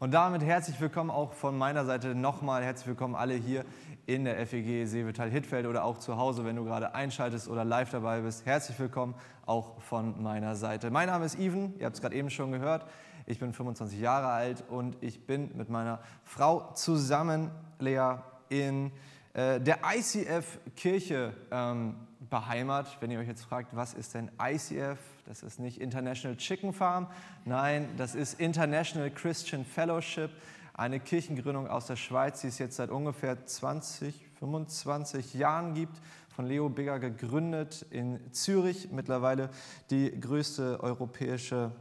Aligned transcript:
Und 0.00 0.12
damit 0.12 0.42
herzlich 0.42 0.80
willkommen 0.80 1.10
auch 1.10 1.34
von 1.34 1.58
meiner 1.58 1.84
Seite 1.84 2.14
nochmal. 2.14 2.64
Herzlich 2.64 2.86
willkommen 2.86 3.14
alle 3.14 3.34
hier 3.34 3.66
in 4.06 4.24
der 4.24 4.46
FEG 4.46 4.86
Seevetal 4.86 5.28
Hittfeld 5.28 5.66
oder 5.66 5.84
auch 5.84 5.98
zu 5.98 6.16
Hause, 6.16 6.42
wenn 6.46 6.56
du 6.56 6.64
gerade 6.64 6.94
einschaltest 6.94 7.48
oder 7.48 7.66
live 7.66 7.90
dabei 7.90 8.22
bist. 8.22 8.46
Herzlich 8.46 8.78
willkommen 8.78 9.14
auch 9.44 9.78
von 9.82 10.22
meiner 10.22 10.56
Seite. 10.56 10.90
Mein 10.90 11.08
Name 11.08 11.26
ist 11.26 11.38
Even, 11.38 11.78
ihr 11.78 11.84
habt 11.84 11.96
es 11.96 12.00
gerade 12.00 12.16
eben 12.16 12.30
schon 12.30 12.50
gehört. 12.50 12.86
Ich 13.26 13.40
bin 13.40 13.52
25 13.52 14.00
Jahre 14.00 14.28
alt 14.28 14.64
und 14.70 14.96
ich 15.02 15.26
bin 15.26 15.54
mit 15.54 15.68
meiner 15.68 16.00
Frau 16.24 16.72
zusammen, 16.72 17.50
Lea, 17.78 18.14
in 18.48 18.92
äh, 19.34 19.60
der 19.60 19.80
ICF 19.94 20.60
Kirche 20.76 21.34
ähm, 21.50 21.94
beheimatet. 22.30 22.96
Wenn 23.00 23.10
ihr 23.10 23.18
euch 23.18 23.28
jetzt 23.28 23.44
fragt, 23.44 23.76
was 23.76 23.92
ist 23.92 24.14
denn 24.14 24.30
ICF? 24.40 24.98
Das 25.26 25.42
ist 25.42 25.58
nicht 25.58 25.80
International 25.80 26.36
Chicken 26.36 26.72
Farm, 26.72 27.08
nein, 27.44 27.88
das 27.96 28.14
ist 28.14 28.40
International 28.40 29.10
Christian 29.10 29.64
Fellowship, 29.64 30.30
eine 30.74 30.98
Kirchengründung 30.98 31.68
aus 31.68 31.86
der 31.86 31.96
Schweiz, 31.96 32.40
die 32.40 32.46
es 32.46 32.58
jetzt 32.58 32.76
seit 32.76 32.90
ungefähr 32.90 33.44
20, 33.44 34.14
25 34.38 35.34
Jahren 35.34 35.74
gibt, 35.74 36.00
von 36.34 36.46
Leo 36.46 36.68
Bigger 36.68 36.98
gegründet 36.98 37.84
in 37.90 38.32
Zürich, 38.32 38.90
mittlerweile 38.90 39.50
die 39.90 40.18
größte 40.18 40.80
europäische 40.80 41.72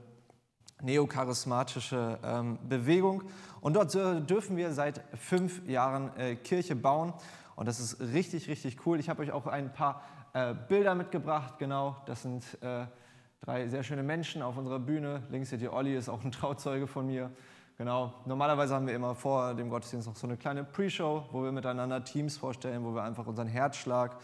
neocharismatische 0.82 2.20
ähm, 2.24 2.58
Bewegung. 2.68 3.24
Und 3.62 3.76
dort 3.76 3.94
dürfen 4.30 4.58
wir 4.58 4.74
seit 4.74 5.02
fünf 5.18 5.68
Jahren 5.68 6.16
äh, 6.18 6.36
Kirche 6.36 6.76
bauen. 6.76 7.14
Und 7.56 7.68
das 7.68 7.80
ist 7.80 8.00
richtig, 8.00 8.48
richtig 8.48 8.86
cool. 8.86 9.00
Ich 9.00 9.10
habe 9.10 9.22
euch 9.22 9.32
auch 9.32 9.48
ein 9.48 9.74
paar 9.74 10.04
äh, 10.34 10.54
Bilder 10.54 10.96
mitgebracht. 10.96 11.56
Genau, 11.60 11.98
das 12.06 12.22
sind 12.22 12.44
äh, 12.62 12.86
drei 13.42 13.68
sehr 13.68 13.84
schöne 13.84 14.04
Menschen 14.04 14.42
auf 14.42 14.58
unserer 14.58 14.80
Bühne. 14.80 15.24
Links 15.30 15.50
seht 15.50 15.62
ihr 15.62 15.74
Olli, 15.74 15.96
ist 15.96 16.10
auch 16.10 16.24
ein 16.24 16.32
Trauzeuge 16.34 16.88
von 16.88 17.08
mir. 17.08 17.32
Genau, 17.78 18.14
normalerweise 18.26 18.76
haben 18.76 18.88
wir 18.88 18.94
immer 18.94 19.16
vor 19.16 19.54
dem 19.54 19.70
Gottesdienst 19.70 20.06
noch 20.06 20.16
so 20.16 20.28
eine 20.28 20.36
kleine 20.36 20.66
Pre-Show, 20.66 21.30
wo 21.32 21.44
wir 21.44 21.52
miteinander 21.54 22.04
Teams 22.04 22.38
vorstellen, 22.38 22.84
wo 22.84 22.94
wir 22.94 23.04
einfach 23.04 23.26
unseren 23.26 23.48
Herzschlag 23.48 24.18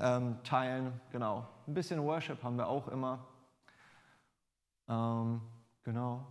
ähm, 0.00 0.38
teilen. 0.44 0.98
Genau, 1.10 1.46
ein 1.68 1.74
bisschen 1.74 2.02
Worship 2.02 2.42
haben 2.42 2.56
wir 2.56 2.68
auch 2.68 2.88
immer. 2.88 3.26
Ähm, 4.88 5.42
genau, 5.84 6.26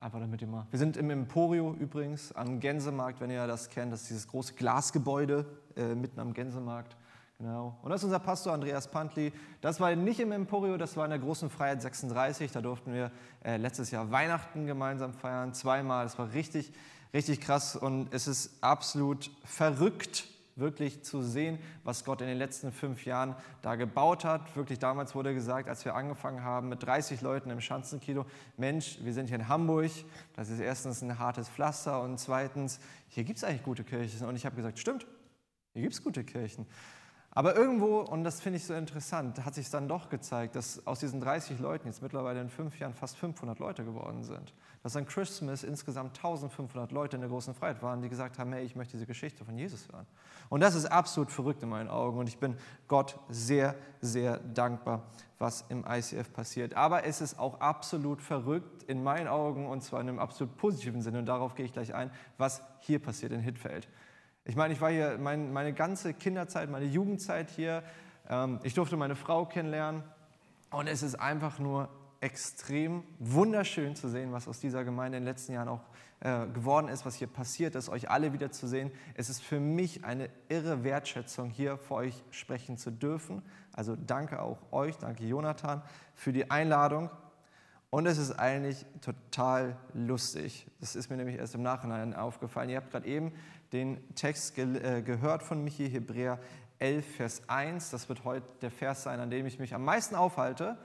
einfach 0.00 0.18
damit 0.18 0.40
ihr. 0.40 0.66
Wir 0.70 0.78
sind 0.78 0.96
im 0.96 1.10
Emporio 1.10 1.74
übrigens 1.74 2.32
am 2.32 2.58
Gänsemarkt, 2.58 3.20
wenn 3.20 3.30
ihr 3.30 3.46
das 3.46 3.68
kennt. 3.68 3.92
Das 3.92 4.02
ist 4.02 4.10
dieses 4.10 4.28
große 4.28 4.54
Glasgebäude 4.54 5.44
äh, 5.76 5.94
mitten 5.94 6.18
am 6.20 6.32
Gänsemarkt. 6.32 6.96
Genau. 7.42 7.76
Und 7.82 7.90
das 7.90 8.02
ist 8.02 8.04
unser 8.04 8.20
Pastor 8.20 8.52
Andreas 8.52 8.86
Pantli. 8.86 9.32
Das 9.60 9.80
war 9.80 9.92
nicht 9.96 10.20
im 10.20 10.30
Emporio, 10.30 10.76
das 10.76 10.96
war 10.96 11.04
in 11.06 11.10
der 11.10 11.18
großen 11.18 11.50
Freiheit 11.50 11.82
36. 11.82 12.52
Da 12.52 12.60
durften 12.60 12.94
wir 12.94 13.10
äh, 13.44 13.56
letztes 13.56 13.90
Jahr 13.90 14.12
Weihnachten 14.12 14.64
gemeinsam 14.64 15.12
feiern, 15.12 15.52
zweimal. 15.52 16.04
Das 16.04 16.16
war 16.20 16.32
richtig, 16.34 16.72
richtig 17.12 17.40
krass 17.40 17.74
und 17.74 18.14
es 18.14 18.28
ist 18.28 18.62
absolut 18.62 19.32
verrückt, 19.44 20.28
wirklich 20.54 21.02
zu 21.02 21.20
sehen, 21.20 21.58
was 21.82 22.04
Gott 22.04 22.20
in 22.20 22.28
den 22.28 22.38
letzten 22.38 22.70
fünf 22.70 23.04
Jahren 23.06 23.34
da 23.60 23.74
gebaut 23.74 24.24
hat. 24.24 24.54
Wirklich 24.54 24.78
damals 24.78 25.16
wurde 25.16 25.34
gesagt, 25.34 25.68
als 25.68 25.84
wir 25.84 25.96
angefangen 25.96 26.44
haben 26.44 26.68
mit 26.68 26.84
30 26.84 27.22
Leuten 27.22 27.50
im 27.50 27.60
Schanzenkino, 27.60 28.24
Mensch, 28.56 29.00
wir 29.02 29.12
sind 29.12 29.26
hier 29.26 29.38
in 29.38 29.48
Hamburg, 29.48 29.90
das 30.36 30.48
ist 30.48 30.60
erstens 30.60 31.02
ein 31.02 31.18
hartes 31.18 31.48
Pflaster 31.48 32.02
und 32.02 32.20
zweitens, 32.20 32.78
hier 33.08 33.24
gibt 33.24 33.38
es 33.38 33.42
eigentlich 33.42 33.64
gute 33.64 33.82
Kirchen. 33.82 34.28
Und 34.28 34.36
ich 34.36 34.46
habe 34.46 34.54
gesagt, 34.54 34.78
stimmt, 34.78 35.08
hier 35.72 35.82
gibt 35.82 35.94
es 35.94 36.04
gute 36.04 36.22
Kirchen. 36.22 36.66
Aber 37.34 37.56
irgendwo, 37.56 38.00
und 38.00 38.24
das 38.24 38.42
finde 38.42 38.58
ich 38.58 38.66
so 38.66 38.74
interessant, 38.74 39.42
hat 39.42 39.54
sich 39.54 39.70
dann 39.70 39.88
doch 39.88 40.10
gezeigt, 40.10 40.54
dass 40.54 40.86
aus 40.86 41.00
diesen 41.00 41.18
30 41.18 41.58
Leuten 41.60 41.86
jetzt 41.86 42.02
mittlerweile 42.02 42.42
in 42.42 42.50
fünf 42.50 42.78
Jahren 42.78 42.92
fast 42.92 43.16
500 43.16 43.58
Leute 43.58 43.84
geworden 43.84 44.22
sind. 44.22 44.52
Dass 44.82 44.96
an 44.96 45.06
Christmas 45.06 45.64
insgesamt 45.64 46.18
1500 46.18 46.92
Leute 46.92 47.16
in 47.16 47.22
der 47.22 47.30
großen 47.30 47.54
Freiheit 47.54 47.82
waren, 47.82 48.02
die 48.02 48.10
gesagt 48.10 48.38
haben, 48.38 48.52
hey, 48.52 48.64
ich 48.64 48.76
möchte 48.76 48.92
diese 48.92 49.06
Geschichte 49.06 49.46
von 49.46 49.56
Jesus 49.56 49.88
hören. 49.90 50.06
Und 50.50 50.60
das 50.60 50.74
ist 50.74 50.84
absolut 50.84 51.30
verrückt 51.30 51.62
in 51.62 51.70
meinen 51.70 51.88
Augen 51.88 52.18
und 52.18 52.28
ich 52.28 52.36
bin 52.36 52.54
Gott 52.86 53.18
sehr, 53.30 53.76
sehr 54.02 54.36
dankbar, 54.38 55.04
was 55.38 55.64
im 55.70 55.86
ICF 55.88 56.34
passiert. 56.34 56.74
Aber 56.74 57.04
es 57.06 57.22
ist 57.22 57.38
auch 57.38 57.60
absolut 57.60 58.20
verrückt 58.20 58.82
in 58.82 59.02
meinen 59.02 59.28
Augen 59.28 59.66
und 59.66 59.82
zwar 59.82 60.02
in 60.02 60.10
einem 60.10 60.18
absolut 60.18 60.54
positiven 60.58 61.00
Sinne 61.00 61.20
und 61.20 61.26
darauf 61.26 61.54
gehe 61.54 61.64
ich 61.64 61.72
gleich 61.72 61.94
ein, 61.94 62.10
was 62.36 62.62
hier 62.80 62.98
passiert 62.98 63.32
in 63.32 63.40
Hittfeld. 63.40 63.88
Ich 64.44 64.56
meine, 64.56 64.74
ich 64.74 64.80
war 64.80 64.90
hier 64.90 65.18
mein, 65.20 65.52
meine 65.52 65.72
ganze 65.72 66.14
Kinderzeit, 66.14 66.68
meine 66.68 66.86
Jugendzeit 66.86 67.48
hier. 67.50 67.84
Ähm, 68.28 68.58
ich 68.64 68.74
durfte 68.74 68.96
meine 68.96 69.14
Frau 69.14 69.46
kennenlernen 69.46 70.02
und 70.70 70.88
es 70.88 71.04
ist 71.04 71.14
einfach 71.14 71.60
nur 71.60 71.88
extrem 72.20 73.04
wunderschön 73.20 73.94
zu 73.94 74.08
sehen, 74.08 74.32
was 74.32 74.48
aus 74.48 74.58
dieser 74.58 74.82
Gemeinde 74.84 75.18
in 75.18 75.24
den 75.24 75.28
letzten 75.28 75.52
Jahren 75.52 75.68
auch 75.68 75.82
äh, 76.20 76.46
geworden 76.48 76.88
ist, 76.88 77.06
was 77.06 77.14
hier 77.14 77.28
passiert 77.28 77.76
ist, 77.76 77.88
euch 77.88 78.10
alle 78.10 78.32
wieder 78.32 78.50
zu 78.50 78.66
sehen. 78.66 78.90
Es 79.14 79.30
ist 79.30 79.42
für 79.42 79.60
mich 79.60 80.04
eine 80.04 80.28
irre 80.48 80.82
Wertschätzung, 80.82 81.50
hier 81.50 81.78
vor 81.78 81.98
euch 81.98 82.24
sprechen 82.32 82.76
zu 82.78 82.90
dürfen. 82.90 83.42
Also 83.72 83.94
danke 83.96 84.42
auch 84.42 84.58
euch, 84.72 84.98
danke 84.98 85.24
Jonathan 85.24 85.82
für 86.16 86.32
die 86.32 86.50
Einladung. 86.50 87.10
Und 87.90 88.06
es 88.06 88.18
ist 88.18 88.32
eigentlich 88.32 88.86
total 89.02 89.76
lustig. 89.92 90.66
Das 90.80 90.96
ist 90.96 91.10
mir 91.10 91.16
nämlich 91.16 91.36
erst 91.36 91.54
im 91.54 91.62
Nachhinein 91.62 92.14
aufgefallen. 92.14 92.70
Ihr 92.70 92.78
habt 92.78 92.90
gerade 92.90 93.06
eben 93.06 93.32
den 93.72 94.14
Text 94.14 94.54
ge 94.54 94.76
äh, 94.78 95.02
gehört 95.02 95.42
von 95.42 95.64
Michi, 95.64 95.88
Hebräer 95.88 96.38
11, 96.78 97.16
Vers 97.16 97.42
1. 97.48 97.90
Das 97.90 98.08
wird 98.08 98.24
heute 98.24 98.46
der 98.60 98.70
Vers 98.70 99.02
sein, 99.02 99.20
an 99.20 99.30
dem 99.30 99.46
ich 99.46 99.58
mich 99.58 99.74
am 99.74 99.84
meisten 99.84 100.14
aufhalte. 100.14 100.76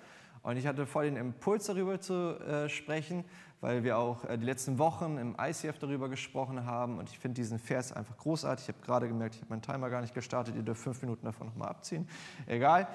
Und 0.43 0.55
ich 0.57 0.65
hatte 0.67 0.85
voll 0.85 1.05
den 1.05 1.17
Impuls 1.17 1.65
darüber 1.65 1.99
zu 1.99 2.39
äh, 2.39 2.69
sprechen, 2.69 3.25
weil 3.59 3.83
wir 3.83 3.97
auch 3.97 4.23
äh, 4.23 4.37
die 4.37 4.45
letzten 4.45 4.77
Wochen 4.77 5.17
im 5.17 5.35
ICF 5.39 5.79
darüber 5.79 6.07
gesprochen 6.07 6.65
haben. 6.65 6.99
Und 6.99 7.09
ich 7.09 7.19
finde 7.19 7.35
diesen 7.35 7.59
Vers 7.59 7.91
einfach 7.91 8.15
großartig. 8.17 8.69
Ich 8.69 8.75
habe 8.75 8.85
gerade 8.85 9.07
gemerkt, 9.07 9.35
ich 9.35 9.41
habe 9.41 9.49
meinen 9.49 9.61
Timer 9.61 9.89
gar 9.89 10.01
nicht 10.01 10.13
gestartet. 10.13 10.55
Ihr 10.55 10.63
dürft 10.63 10.81
fünf 10.81 11.01
Minuten 11.01 11.25
davon 11.25 11.47
nochmal 11.47 11.69
abziehen. 11.69 12.07
Egal. 12.45 12.87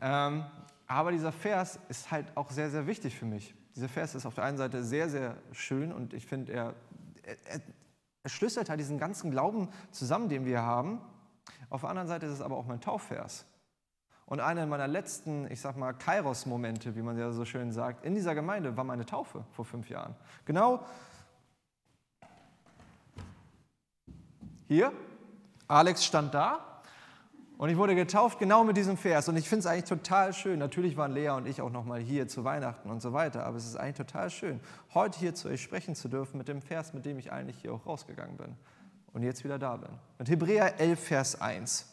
Ähm, 0.00 0.44
aber 0.86 1.10
dieser 1.10 1.32
Vers 1.32 1.80
ist 1.88 2.10
halt 2.10 2.26
auch 2.36 2.50
sehr, 2.50 2.70
sehr 2.70 2.86
wichtig 2.86 3.16
für 3.16 3.26
mich. 3.26 3.54
Dieser 3.74 3.88
Vers 3.88 4.14
ist 4.14 4.26
auf 4.26 4.34
der 4.34 4.44
einen 4.44 4.58
Seite 4.58 4.84
sehr, 4.84 5.08
sehr 5.08 5.36
schön 5.52 5.92
und 5.92 6.12
ich 6.12 6.26
finde, 6.26 6.52
er, 6.52 6.74
er, 7.22 7.36
er 7.44 7.60
schlüsselt 8.26 8.68
halt 8.68 8.80
diesen 8.80 8.98
ganzen 8.98 9.30
Glauben 9.30 9.68
zusammen, 9.90 10.28
den 10.28 10.44
wir 10.44 10.62
haben. 10.62 11.00
Auf 11.68 11.82
der 11.82 11.90
anderen 11.90 12.08
Seite 12.08 12.26
ist 12.26 12.32
es 12.32 12.40
aber 12.40 12.56
auch 12.56 12.66
mein 12.66 12.80
Taufvers. 12.80 13.46
Und 14.26 14.40
einer 14.40 14.64
meiner 14.66 14.86
letzten, 14.86 15.50
ich 15.50 15.60
sag 15.60 15.76
mal, 15.76 15.92
Kairos-Momente, 15.92 16.94
wie 16.94 17.02
man 17.02 17.18
ja 17.18 17.32
so 17.32 17.44
schön 17.44 17.72
sagt, 17.72 18.04
in 18.04 18.14
dieser 18.14 18.34
Gemeinde 18.34 18.76
war 18.76 18.84
meine 18.84 19.04
Taufe 19.04 19.44
vor 19.50 19.64
fünf 19.64 19.88
Jahren. 19.88 20.14
Genau 20.44 20.84
hier. 24.70 24.92
Alex 25.66 26.04
stand 26.04 26.32
da 26.32 26.79
und 27.60 27.68
ich 27.68 27.76
wurde 27.76 27.94
getauft 27.94 28.38
genau 28.38 28.64
mit 28.64 28.78
diesem 28.78 28.96
Vers. 28.96 29.28
Und 29.28 29.36
ich 29.36 29.46
finde 29.46 29.60
es 29.60 29.66
eigentlich 29.66 29.84
total 29.84 30.32
schön. 30.32 30.58
Natürlich 30.58 30.96
waren 30.96 31.12
Lea 31.12 31.28
und 31.28 31.46
ich 31.46 31.60
auch 31.60 31.68
nochmal 31.68 32.00
hier 32.00 32.26
zu 32.26 32.42
Weihnachten 32.42 32.88
und 32.88 33.02
so 33.02 33.12
weiter. 33.12 33.44
Aber 33.44 33.58
es 33.58 33.66
ist 33.66 33.76
eigentlich 33.76 33.98
total 33.98 34.30
schön, 34.30 34.60
heute 34.94 35.18
hier 35.18 35.34
zu 35.34 35.48
euch 35.48 35.60
sprechen 35.60 35.94
zu 35.94 36.08
dürfen 36.08 36.38
mit 36.38 36.48
dem 36.48 36.62
Vers, 36.62 36.94
mit 36.94 37.04
dem 37.04 37.18
ich 37.18 37.32
eigentlich 37.32 37.58
hier 37.60 37.74
auch 37.74 37.84
rausgegangen 37.84 38.38
bin. 38.38 38.56
Und 39.12 39.24
jetzt 39.24 39.44
wieder 39.44 39.58
da 39.58 39.76
bin. 39.76 39.90
Mit 40.18 40.30
Hebräer 40.30 40.80
11, 40.80 41.00
Vers 41.00 41.38
1. 41.38 41.86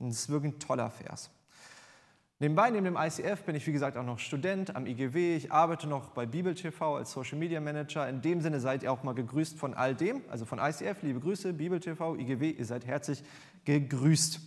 Und 0.00 0.08
es 0.08 0.22
ist 0.22 0.28
wirklich 0.28 0.54
ein 0.54 0.58
toller 0.58 0.90
Vers. 0.90 1.30
Nebenbei, 2.40 2.70
neben 2.70 2.86
dem 2.86 2.96
ICF, 2.96 3.44
bin 3.44 3.54
ich 3.54 3.64
wie 3.68 3.72
gesagt 3.72 3.96
auch 3.96 4.02
noch 4.02 4.18
Student 4.18 4.74
am 4.74 4.86
IGW. 4.86 5.36
Ich 5.36 5.52
arbeite 5.52 5.86
noch 5.86 6.08
bei 6.08 6.26
Bibel 6.26 6.56
TV 6.56 6.96
als 6.96 7.12
Social 7.12 7.38
Media 7.38 7.60
Manager. 7.60 8.08
In 8.08 8.22
dem 8.22 8.40
Sinne 8.40 8.58
seid 8.58 8.82
ihr 8.82 8.90
auch 8.90 9.04
mal 9.04 9.14
gegrüßt 9.14 9.56
von 9.56 9.74
all 9.74 9.94
dem, 9.94 10.22
also 10.28 10.46
von 10.46 10.58
ICF. 10.58 11.00
Liebe 11.02 11.20
Grüße, 11.20 11.52
Bibel 11.52 11.78
TV, 11.78 12.16
IGW, 12.16 12.50
ihr 12.50 12.66
seid 12.66 12.84
herzlich 12.84 13.22
gegrüßt. 13.64 14.40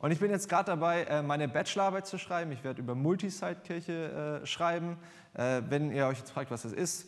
Und 0.00 0.12
ich 0.12 0.18
bin 0.18 0.30
jetzt 0.30 0.48
gerade 0.48 0.64
dabei, 0.64 1.04
äh, 1.04 1.22
meine 1.22 1.46
Bachelorarbeit 1.46 2.06
zu 2.06 2.16
schreiben. 2.16 2.52
Ich 2.52 2.64
werde 2.64 2.80
über 2.80 2.94
Multisite-Kirche 2.94 4.40
äh, 4.42 4.46
schreiben. 4.46 4.96
Äh, 5.34 5.60
wenn 5.68 5.92
ihr 5.92 6.06
euch 6.06 6.18
jetzt 6.18 6.30
fragt, 6.30 6.50
was 6.50 6.62
das 6.62 6.72
ist, 6.72 7.06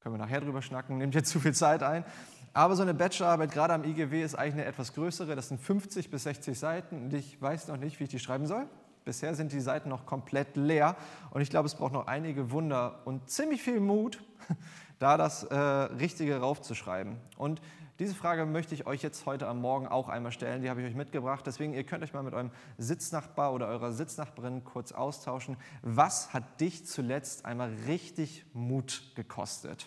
können 0.00 0.14
wir 0.14 0.18
nachher 0.18 0.40
drüber 0.40 0.62
schnacken, 0.62 0.96
nehmt 0.96 1.14
jetzt 1.14 1.30
zu 1.30 1.40
viel 1.40 1.52
Zeit 1.52 1.82
ein. 1.82 2.04
Aber 2.54 2.74
so 2.74 2.80
eine 2.80 2.94
Bachelorarbeit, 2.94 3.52
gerade 3.52 3.74
am 3.74 3.84
IGW, 3.84 4.22
ist 4.22 4.34
eigentlich 4.34 4.54
eine 4.54 4.64
etwas 4.64 4.94
größere. 4.94 5.36
Das 5.36 5.48
sind 5.48 5.60
50 5.60 6.10
bis 6.10 6.22
60 6.22 6.58
Seiten 6.58 7.02
und 7.02 7.12
ich 7.12 7.40
weiß 7.40 7.68
noch 7.68 7.76
nicht, 7.76 8.00
wie 8.00 8.04
ich 8.04 8.10
die 8.10 8.18
schreiben 8.18 8.46
soll. 8.46 8.66
Bisher 9.04 9.34
sind 9.34 9.52
die 9.52 9.60
Seiten 9.60 9.90
noch 9.90 10.06
komplett 10.06 10.56
leer 10.56 10.96
und 11.32 11.42
ich 11.42 11.50
glaube, 11.50 11.66
es 11.66 11.74
braucht 11.74 11.92
noch 11.92 12.06
einige 12.06 12.50
Wunder 12.50 13.02
und 13.04 13.28
ziemlich 13.28 13.62
viel 13.62 13.78
Mut, 13.78 14.24
da 14.98 15.18
das 15.18 15.44
äh, 15.44 15.54
Richtige 15.54 16.38
raufzuschreiben. 16.38 17.18
Und 17.36 17.60
diese 17.98 18.14
Frage 18.14 18.44
möchte 18.44 18.74
ich 18.74 18.86
euch 18.86 19.02
jetzt 19.02 19.24
heute 19.24 19.48
am 19.48 19.60
Morgen 19.60 19.86
auch 19.86 20.08
einmal 20.08 20.32
stellen. 20.32 20.62
Die 20.62 20.68
habe 20.68 20.82
ich 20.82 20.86
euch 20.86 20.94
mitgebracht. 20.94 21.46
Deswegen, 21.46 21.72
ihr 21.72 21.84
könnt 21.84 22.04
euch 22.04 22.12
mal 22.12 22.22
mit 22.22 22.34
eurem 22.34 22.50
Sitznachbar 22.76 23.54
oder 23.54 23.68
eurer 23.68 23.92
Sitznachbarin 23.92 24.64
kurz 24.64 24.92
austauschen. 24.92 25.56
Was 25.82 26.34
hat 26.34 26.60
dich 26.60 26.86
zuletzt 26.86 27.46
einmal 27.46 27.72
richtig 27.86 28.44
Mut 28.52 29.12
gekostet? 29.14 29.86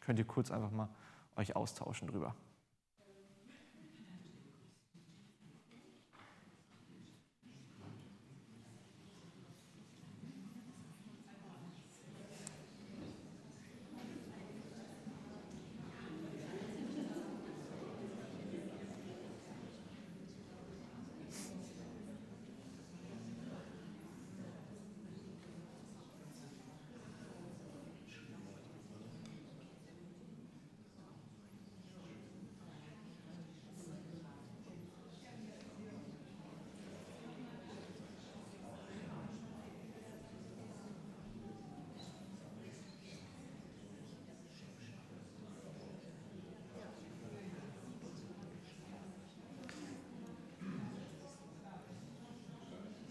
Könnt 0.00 0.18
ihr 0.18 0.24
kurz 0.24 0.50
einfach 0.50 0.70
mal 0.70 0.88
euch 1.36 1.54
austauschen 1.54 2.08
drüber. 2.08 2.34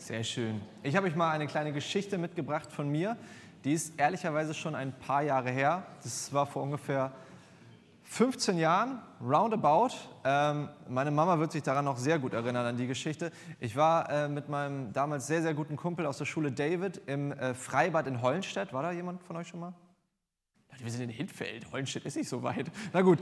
Sehr 0.10 0.24
schön. 0.24 0.60
Ich 0.82 0.96
habe 0.96 1.06
euch 1.06 1.16
mal 1.16 1.30
eine 1.30 1.46
kleine 1.46 1.72
Geschichte 1.72 2.18
mitgebracht 2.18 2.72
von 2.72 2.90
mir. 2.90 3.16
Die 3.64 3.74
ist 3.74 4.00
ehrlicherweise 4.00 4.56
schon 4.56 4.74
ein 4.74 4.92
paar 4.92 5.22
Jahre 5.22 5.52
her. 5.52 5.84
Das 6.02 6.34
war 6.34 6.48
vor 6.48 6.64
ungefähr 6.64 7.12
15 8.06 8.58
Jahren, 8.58 9.04
roundabout. 9.22 9.92
Ähm, 10.24 10.70
meine 10.88 11.12
Mama 11.12 11.38
wird 11.38 11.52
sich 11.52 11.62
daran 11.62 11.86
noch 11.86 11.98
sehr 11.98 12.18
gut 12.18 12.34
erinnern, 12.34 12.66
an 12.66 12.76
die 12.76 12.88
Geschichte. 12.88 13.32
Ich 13.60 13.76
war 13.76 14.10
äh, 14.10 14.28
mit 14.28 14.50
meinem 14.50 14.92
damals 14.94 15.28
sehr, 15.28 15.44
sehr 15.44 15.54
guten 15.54 15.76
Kumpel 15.76 16.08
aus 16.08 16.18
der 16.18 16.26
Schule 16.26 16.52
David 16.52 17.02
im 17.06 17.32
äh, 17.32 17.54
Freibad 17.54 18.08
in 18.08 18.24
Hollenstedt. 18.24 18.74
War 18.74 18.82
da 18.82 18.92
jemand 18.92 19.22
von 19.22 19.38
euch 19.38 19.50
schon 19.50 19.60
mal? 19.60 19.76
Wir 20.82 20.92
sind 20.92 21.02
in 21.02 21.10
Hittfeld, 21.10 21.72
Hollenstedt 21.72 22.06
ist 22.06 22.16
nicht 22.16 22.30
so 22.30 22.42
weit. 22.42 22.68
Na 22.94 23.02
gut, 23.02 23.20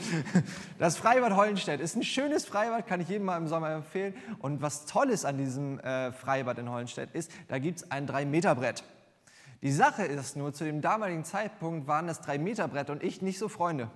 das 0.77 0.97
Freibad 0.97 1.35
Hollenstedt 1.35 1.81
ist 1.81 1.95
ein 1.95 2.03
schönes 2.03 2.45
Freibad, 2.45 2.85
kann 2.85 3.01
ich 3.01 3.09
jedem 3.09 3.25
mal 3.25 3.37
im 3.37 3.47
Sommer 3.47 3.71
empfehlen. 3.71 4.13
Und 4.39 4.61
was 4.61 4.85
toll 4.85 5.09
ist 5.09 5.25
an 5.25 5.37
diesem 5.37 5.79
äh, 5.79 6.11
Freibad 6.11 6.59
in 6.59 6.69
Hollenstedt 6.69 7.11
ist, 7.15 7.31
da 7.47 7.57
gibt 7.57 7.79
es 7.79 7.91
ein 7.91 8.07
3-Meter-Brett. 8.07 8.83
Die 9.63 9.71
Sache 9.71 10.03
ist 10.03 10.37
nur, 10.37 10.53
zu 10.53 10.65
dem 10.65 10.81
damaligen 10.81 11.23
Zeitpunkt 11.23 11.87
waren 11.87 12.05
das 12.05 12.21
3-Meter-Brett 12.23 12.91
und 12.91 13.01
ich 13.01 13.21
nicht 13.23 13.39
so 13.39 13.49
Freunde. 13.49 13.89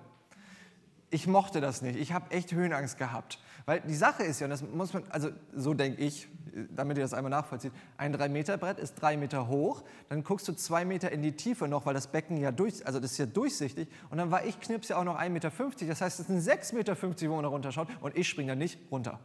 Ich 1.12 1.28
mochte 1.28 1.62
das 1.62 1.82
nicht. 1.82 2.00
Ich 2.00 2.14
habe 2.14 2.32
echt 2.32 2.52
Höhenangst 2.54 2.98
gehabt. 2.98 3.38
Weil 3.66 3.82
die 3.82 3.96
Sache 3.96 4.24
ist 4.24 4.40
ja, 4.40 4.46
und 4.46 4.52
das 4.52 4.62
muss 4.62 4.94
man, 4.94 5.04
also 5.10 5.30
so 5.54 5.74
denke 5.74 6.02
ich, 6.02 6.28
damit 6.72 6.98
ihr 6.98 7.04
das 7.04 7.14
einmal 7.14 7.30
nachvollzieht, 7.30 7.72
ein 7.98 8.16
3-Meter-Brett 8.16 8.80
ist 8.80 8.96
drei 8.96 9.16
Meter 9.18 9.48
hoch, 9.48 9.84
dann 10.10 10.24
guckst 10.24 10.48
du 10.48 10.54
zwei 10.54 10.84
Meter 10.84 11.12
in 11.12 11.22
die 11.22 11.32
Tiefe 11.34 11.68
noch, 11.68 11.86
weil 11.86 11.94
das 11.94 12.08
Becken 12.08 12.38
ja 12.38 12.52
durch, 12.52 12.86
also 12.86 13.00
das 13.00 13.14
ist 13.14 13.18
ja 13.18 13.26
durchsichtig, 13.26 13.88
und 14.10 14.18
dann 14.18 14.32
war 14.32 14.44
ich 14.46 14.60
Knips 14.60 14.90
ja 14.90 14.98
auch 14.98 15.04
noch 15.04 15.18
1,50 15.18 15.30
Meter, 15.30 15.52
das 15.88 16.02
heißt, 16.02 16.20
es 16.20 16.28
sind 16.28 16.40
6,50 16.40 16.76
Meter, 16.76 16.98
wo 17.30 17.36
man 17.36 17.44
da 17.44 17.50
runterschaut, 17.50 17.88
und 18.02 18.18
ich 18.18 18.28
springe 18.28 18.50
da 18.50 18.56
nicht 18.56 18.80
runter. 18.92 19.20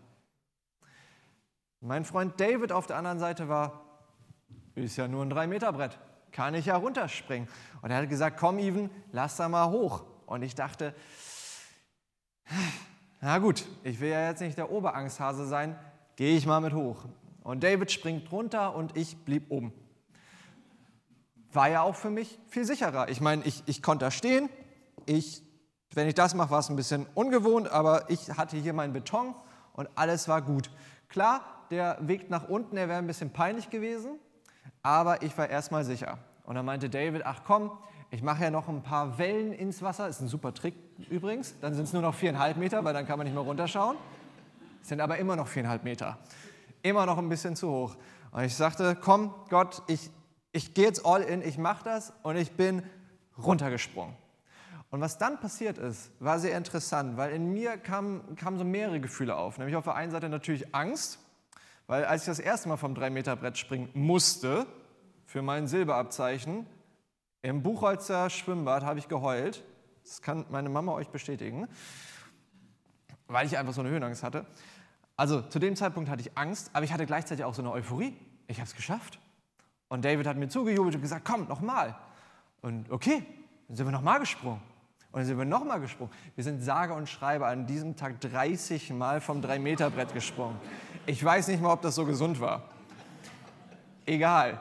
Mein 1.81 2.05
Freund 2.05 2.41
David 2.41 2.73
auf 2.73 2.87
der 2.87 2.97
anderen 2.97 3.19
Seite 3.19 3.49
war, 3.49 3.83
ist 4.75 4.97
ja 4.97 5.09
nur 5.09 5.25
ein 5.25 5.33
3-Meter-Brett, 5.33 5.99
kann 6.33 6.55
ich 6.55 6.67
ja 6.67 6.77
runterspringen. 6.77 7.49
Und 7.83 7.91
er 7.91 7.99
hat 7.99 8.09
gesagt, 8.09 8.39
komm 8.39 8.59
Even, 8.59 8.91
lass 9.13 9.37
da 9.37 9.49
mal 9.49 9.71
hoch. 9.71 10.05
Und 10.27 10.43
ich 10.43 10.55
dachte, 10.55 10.95
na 13.21 13.39
gut, 13.39 13.65
ich 13.83 13.99
will 14.01 14.11
ja 14.11 14.29
jetzt 14.29 14.41
nicht 14.41 14.59
der 14.59 14.71
Oberangsthase 14.71 15.47
sein, 15.47 15.79
gehe 16.17 16.37
ich 16.37 16.47
mal 16.47 16.61
mit 16.61 16.75
hoch. 16.75 17.05
Und 17.43 17.63
David 17.63 17.91
springt 17.93 18.31
runter 18.33 18.75
und 18.75 18.97
ich 18.97 19.17
blieb 19.25 19.51
oben. 19.51 19.73
War 21.53 21.69
ja 21.69 21.83
auch 21.83 21.95
für 21.95 22.11
mich 22.11 22.39
viel 22.49 22.65
sicherer. 22.65 23.09
Ich 23.09 23.21
meine, 23.21 23.45
ich, 23.45 23.63
ich 23.67 23.83
konnte 23.83 24.05
da 24.05 24.11
stehen. 24.11 24.49
Ich, 25.07 25.43
wenn 25.95 26.09
ich 26.09 26.15
das 26.15 26.35
mache, 26.35 26.51
war 26.51 26.59
es 26.59 26.69
ein 26.69 26.77
bisschen 26.77 27.07
ungewohnt, 27.15 27.71
aber 27.71 28.11
ich 28.11 28.31
hatte 28.37 28.57
hier 28.57 28.73
meinen 28.73 28.93
Beton 28.93 29.35
und 29.73 29.89
alles 29.95 30.29
war 30.29 30.43
gut. 30.43 30.71
Klar, 31.09 31.43
der 31.71 31.99
Weg 32.01 32.31
nach 32.31 32.49
unten, 32.49 32.77
der 32.77 32.89
wäre 32.89 32.99
ein 32.99 33.07
bisschen 33.07 33.33
peinlich 33.33 33.71
gewesen, 33.71 34.19
aber 34.83 35.23
ich 35.23 35.37
war 35.39 35.49
erstmal 35.49 35.85
sicher. 35.85 36.19
Und 36.45 36.57
dann 36.57 36.65
meinte 36.65 36.91
David, 36.91 37.23
ach 37.25 37.43
komm, 37.45 37.71
ich 38.11 38.23
mache 38.23 38.45
ja 38.45 38.51
noch 38.51 38.69
ein 38.69 38.83
paar 38.83 39.19
Wellen 39.19 39.53
ins 39.53 39.83
Wasser. 39.83 40.09
Ist 40.09 40.21
ein 40.21 40.29
super 40.29 40.55
Trick 40.55 40.75
übrigens. 41.11 41.55
Dann 41.61 41.75
sind 41.75 41.85
es 41.85 41.93
nur 41.93 42.03
noch 42.03 42.15
viereinhalb 42.15 42.57
Meter, 42.57 42.85
weil 42.85 42.95
dann 42.95 43.07
kann 43.07 43.19
man 43.19 43.27
nicht 43.27 43.35
mehr 43.35 43.43
runterschauen. 43.43 43.97
Sind 44.83 45.01
aber 45.01 45.19
immer 45.19 45.35
noch 45.35 45.49
viereinhalb 45.49 45.83
Meter. 45.83 46.19
Immer 46.83 47.07
noch 47.07 47.19
ein 47.19 47.29
bisschen 47.29 47.57
zu 47.57 47.69
hoch. 47.69 47.97
Und 48.31 48.45
ich 48.45 48.55
sagte, 48.55 48.97
komm 49.01 49.35
Gott, 49.49 49.83
ich, 49.89 50.11
ich 50.53 50.75
gehe 50.75 50.85
jetzt 50.85 51.05
all 51.05 51.23
in, 51.23 51.43
ich 51.43 51.59
mache 51.59 51.85
das. 51.85 52.13
Und 52.23 52.37
ich 52.37 52.53
bin 52.53 52.83
runtergesprungen. 53.37 54.15
Und 54.91 55.01
was 55.01 55.19
dann 55.19 55.41
passiert 55.41 55.79
ist, 55.79 56.13
war 56.21 56.39
sehr 56.39 56.57
interessant, 56.57 57.17
weil 57.17 57.33
in 57.33 57.53
mir 57.53 57.77
kamen 57.77 58.37
kam 58.37 58.57
so 58.57 58.65
mehrere 58.65 59.01
Gefühle 59.01 59.37
auf. 59.37 59.59
Nämlich 59.59 59.75
auf 59.75 59.85
der 59.85 59.97
einen 59.97 60.13
Seite 60.13 60.29
natürlich 60.29 60.75
Angst, 60.75 61.19
weil 61.89 62.05
als 62.05 62.23
ich 62.23 62.27
das 62.27 62.39
erste 62.39 62.69
Mal 62.69 62.77
vom 62.77 62.95
3-Meter-Brett 62.95 63.59
springen 63.59 63.91
musste, 63.95 64.67
für 65.25 65.43
mein 65.43 65.67
Silberabzeichen, 65.67 66.67
im 67.47 67.63
Buchholzer 67.63 68.29
Schwimmbad 68.29 68.83
habe 68.83 68.99
ich 68.99 69.07
geheult. 69.07 69.63
Das 70.03 70.21
kann 70.21 70.47
meine 70.51 70.69
Mama 70.69 70.93
euch 70.95 71.11
bestätigen, 71.11 71.69
weil 73.29 73.47
ich 73.47 73.57
einfach 73.57 73.73
so 73.73 73.83
eine 73.83 73.91
Höhenangst 73.91 74.25
hatte. 74.25 74.47
Also 75.17 75.43
zu 75.43 75.61
dem 75.61 75.77
Zeitpunkt 75.77 76.11
hatte 76.11 76.23
ich 76.23 76.37
Angst, 76.37 76.71
aber 76.73 76.85
ich 76.85 76.93
hatte 76.93 77.07
gleichzeitig 77.07 77.45
auch 77.45 77.55
so 77.55 77.63
eine 77.63 77.71
Euphorie. 77.71 78.17
Ich 78.49 78.59
habe 78.59 78.67
es 78.67 78.75
geschafft. 78.75 79.21
Und 79.87 80.05
David 80.05 80.27
hat 80.27 80.37
mir 80.37 80.49
zugejubelt 80.49 80.97
und 80.97 81.03
gesagt, 81.03 81.25
komm, 81.25 81.47
nochmal. 81.47 81.95
Und 82.63 82.91
okay, 82.91 83.25
dann 83.69 83.77
sind 83.77 83.87
wir 83.87 83.93
nochmal 83.93 84.19
gesprungen. 84.19 84.61
Und 85.13 85.21
dann 85.21 85.27
sind 85.27 85.39
wir 85.39 85.45
nochmal 85.45 85.79
gesprungen. 85.79 86.11
Wir 86.35 86.43
sind 86.43 86.63
sage 86.63 86.95
und 86.95 87.09
schreibe 87.09 87.47
an 87.47 87.65
diesem 87.65 87.95
Tag 87.95 88.21
30 88.23 88.93
Mal 88.93 89.21
vom 89.21 89.41
3-Meter-Brett 89.41 90.13
gesprungen. 90.13 90.57
Ich 91.07 91.25
weiß 91.25 91.47
nicht 91.47 91.63
mal, 91.63 91.73
ob 91.73 91.83
das 91.83 91.95
so 91.95 92.05
gesund 92.07 92.41
war. 92.41 92.65
Egal. 94.05 94.61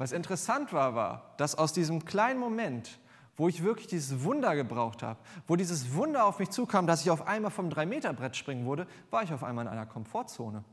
Was 0.00 0.12
interessant 0.12 0.72
war, 0.72 0.94
war, 0.94 1.34
dass 1.36 1.56
aus 1.56 1.74
diesem 1.74 2.06
kleinen 2.06 2.40
Moment, 2.40 2.98
wo 3.36 3.48
ich 3.48 3.62
wirklich 3.62 3.86
dieses 3.86 4.24
Wunder 4.24 4.56
gebraucht 4.56 5.02
habe, 5.02 5.20
wo 5.46 5.56
dieses 5.56 5.92
Wunder 5.92 6.24
auf 6.24 6.38
mich 6.38 6.48
zukam, 6.48 6.86
dass 6.86 7.02
ich 7.02 7.10
auf 7.10 7.26
einmal 7.26 7.50
vom 7.50 7.68
3-Meter-Brett 7.68 8.34
springen 8.34 8.64
wurde, 8.64 8.86
war 9.10 9.24
ich 9.24 9.30
auf 9.30 9.44
einmal 9.44 9.66
in 9.66 9.70
einer 9.70 9.84
Komfortzone. 9.84 10.64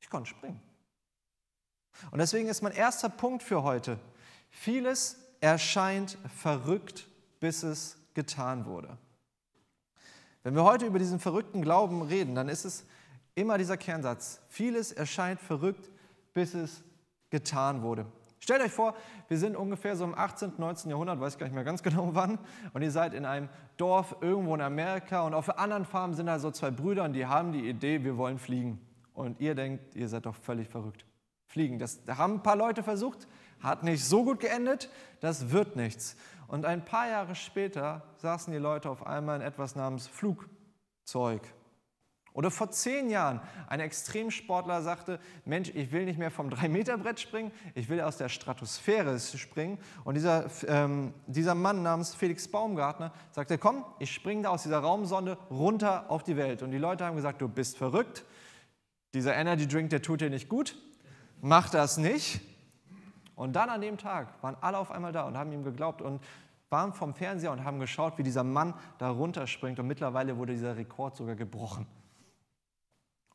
Ich 0.00 0.10
konnte 0.10 0.28
springen. 0.28 0.60
Und 2.10 2.18
deswegen 2.18 2.48
ist 2.48 2.62
mein 2.62 2.72
erster 2.72 3.08
Punkt 3.08 3.44
für 3.44 3.62
heute, 3.62 3.96
vieles 4.50 5.20
erscheint 5.40 6.18
verrückt, 6.36 7.06
bis 7.38 7.62
es 7.62 7.96
getan 8.14 8.66
wurde. 8.66 8.98
Wenn 10.42 10.56
wir 10.56 10.64
heute 10.64 10.86
über 10.86 10.98
diesen 10.98 11.20
verrückten 11.20 11.62
Glauben 11.62 12.02
reden, 12.02 12.34
dann 12.34 12.48
ist 12.48 12.64
es 12.64 12.84
immer 13.36 13.56
dieser 13.56 13.76
Kernsatz, 13.76 14.40
vieles 14.48 14.90
erscheint 14.90 15.40
verrückt, 15.40 15.88
bis 16.32 16.54
es 16.54 16.82
getan 17.30 17.82
wurde. 17.82 18.04
Stellt 18.44 18.60
euch 18.60 18.72
vor, 18.72 18.94
wir 19.28 19.38
sind 19.38 19.56
ungefähr 19.56 19.96
so 19.96 20.04
im 20.04 20.14
18., 20.14 20.52
19. 20.58 20.90
Jahrhundert, 20.90 21.18
weiß 21.18 21.38
gar 21.38 21.46
nicht 21.46 21.54
mehr 21.54 21.64
ganz 21.64 21.82
genau 21.82 22.10
wann, 22.12 22.38
und 22.74 22.82
ihr 22.82 22.90
seid 22.90 23.14
in 23.14 23.24
einem 23.24 23.48
Dorf 23.78 24.16
irgendwo 24.20 24.54
in 24.54 24.60
Amerika 24.60 25.22
und 25.22 25.32
auf 25.32 25.46
der 25.46 25.58
anderen 25.58 25.86
Farm 25.86 26.12
sind 26.12 26.26
da 26.26 26.38
so 26.38 26.50
zwei 26.50 26.70
Brüder 26.70 27.04
und 27.04 27.14
die 27.14 27.24
haben 27.24 27.52
die 27.52 27.66
Idee, 27.66 28.04
wir 28.04 28.18
wollen 28.18 28.38
fliegen. 28.38 28.86
Und 29.14 29.40
ihr 29.40 29.54
denkt, 29.54 29.96
ihr 29.96 30.10
seid 30.10 30.26
doch 30.26 30.34
völlig 30.34 30.68
verrückt. 30.68 31.06
Fliegen, 31.46 31.78
das 31.78 32.04
da 32.04 32.18
haben 32.18 32.34
ein 32.34 32.42
paar 32.42 32.56
Leute 32.56 32.82
versucht, 32.82 33.28
hat 33.60 33.82
nicht 33.82 34.04
so 34.04 34.24
gut 34.24 34.40
geendet, 34.40 34.90
das 35.20 35.50
wird 35.50 35.74
nichts. 35.74 36.14
Und 36.46 36.66
ein 36.66 36.84
paar 36.84 37.08
Jahre 37.08 37.34
später 37.34 38.02
saßen 38.18 38.52
die 38.52 38.58
Leute 38.58 38.90
auf 38.90 39.06
einmal 39.06 39.36
in 39.40 39.46
etwas 39.46 39.74
namens 39.74 40.06
Flugzeug. 40.06 41.50
Oder 42.34 42.50
vor 42.50 42.68
zehn 42.72 43.10
Jahren 43.10 43.40
ein 43.68 43.78
Extremsportler 43.78 44.82
sagte, 44.82 45.20
Mensch, 45.44 45.70
ich 45.72 45.92
will 45.92 46.04
nicht 46.04 46.18
mehr 46.18 46.32
vom 46.32 46.48
3-Meter-Brett 46.50 47.20
springen, 47.20 47.52
ich 47.76 47.88
will 47.88 48.00
aus 48.00 48.16
der 48.16 48.28
Stratosphäre 48.28 49.20
springen. 49.20 49.78
Und 50.02 50.14
dieser, 50.14 50.46
ähm, 50.66 51.14
dieser 51.28 51.54
Mann 51.54 51.84
namens 51.84 52.12
Felix 52.12 52.48
Baumgartner 52.48 53.12
sagte, 53.30 53.56
komm, 53.56 53.84
ich 54.00 54.12
springe 54.12 54.42
da 54.42 54.48
aus 54.48 54.64
dieser 54.64 54.80
Raumsonde 54.80 55.38
runter 55.48 56.10
auf 56.10 56.24
die 56.24 56.36
Welt. 56.36 56.62
Und 56.64 56.72
die 56.72 56.78
Leute 56.78 57.04
haben 57.04 57.14
gesagt, 57.14 57.40
du 57.40 57.48
bist 57.48 57.78
verrückt, 57.78 58.24
dieser 59.14 59.36
Energy 59.36 59.68
Drink, 59.68 59.90
der 59.90 60.02
tut 60.02 60.20
dir 60.20 60.28
nicht 60.28 60.48
gut, 60.48 60.76
mach 61.40 61.70
das 61.70 61.98
nicht. 61.98 62.40
Und 63.36 63.54
dann 63.54 63.70
an 63.70 63.80
dem 63.80 63.96
Tag 63.96 64.42
waren 64.42 64.56
alle 64.60 64.78
auf 64.78 64.90
einmal 64.90 65.12
da 65.12 65.22
und 65.22 65.38
haben 65.38 65.52
ihm 65.52 65.62
geglaubt 65.62 66.02
und 66.02 66.20
waren 66.68 66.92
vom 66.92 67.14
Fernseher 67.14 67.52
und 67.52 67.62
haben 67.62 67.78
geschaut, 67.78 68.18
wie 68.18 68.24
dieser 68.24 68.42
Mann 68.42 68.74
da 68.98 69.10
runterspringt. 69.10 69.78
Und 69.78 69.86
mittlerweile 69.86 70.36
wurde 70.36 70.54
dieser 70.54 70.76
Rekord 70.76 71.16
sogar 71.16 71.36
gebrochen. 71.36 71.86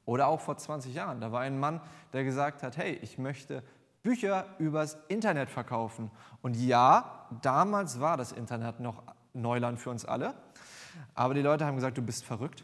Oder 0.05 0.27
auch 0.27 0.41
vor 0.41 0.57
20 0.57 0.93
Jahren, 0.93 1.21
da 1.21 1.31
war 1.31 1.41
ein 1.41 1.59
Mann, 1.59 1.81
der 2.13 2.23
gesagt 2.23 2.63
hat, 2.63 2.77
hey, 2.77 2.97
ich 3.01 3.17
möchte 3.17 3.63
Bücher 4.01 4.45
übers 4.57 4.97
Internet 5.07 5.49
verkaufen. 5.49 6.09
Und 6.41 6.55
ja, 6.55 7.27
damals 7.41 7.99
war 7.99 8.17
das 8.17 8.31
Internet 8.31 8.79
noch 8.79 9.03
Neuland 9.33 9.79
für 9.79 9.89
uns 9.89 10.05
alle. 10.05 10.33
Aber 11.13 11.33
die 11.33 11.41
Leute 11.41 11.65
haben 11.65 11.75
gesagt, 11.75 11.97
du 11.97 12.01
bist 12.01 12.25
verrückt. 12.25 12.63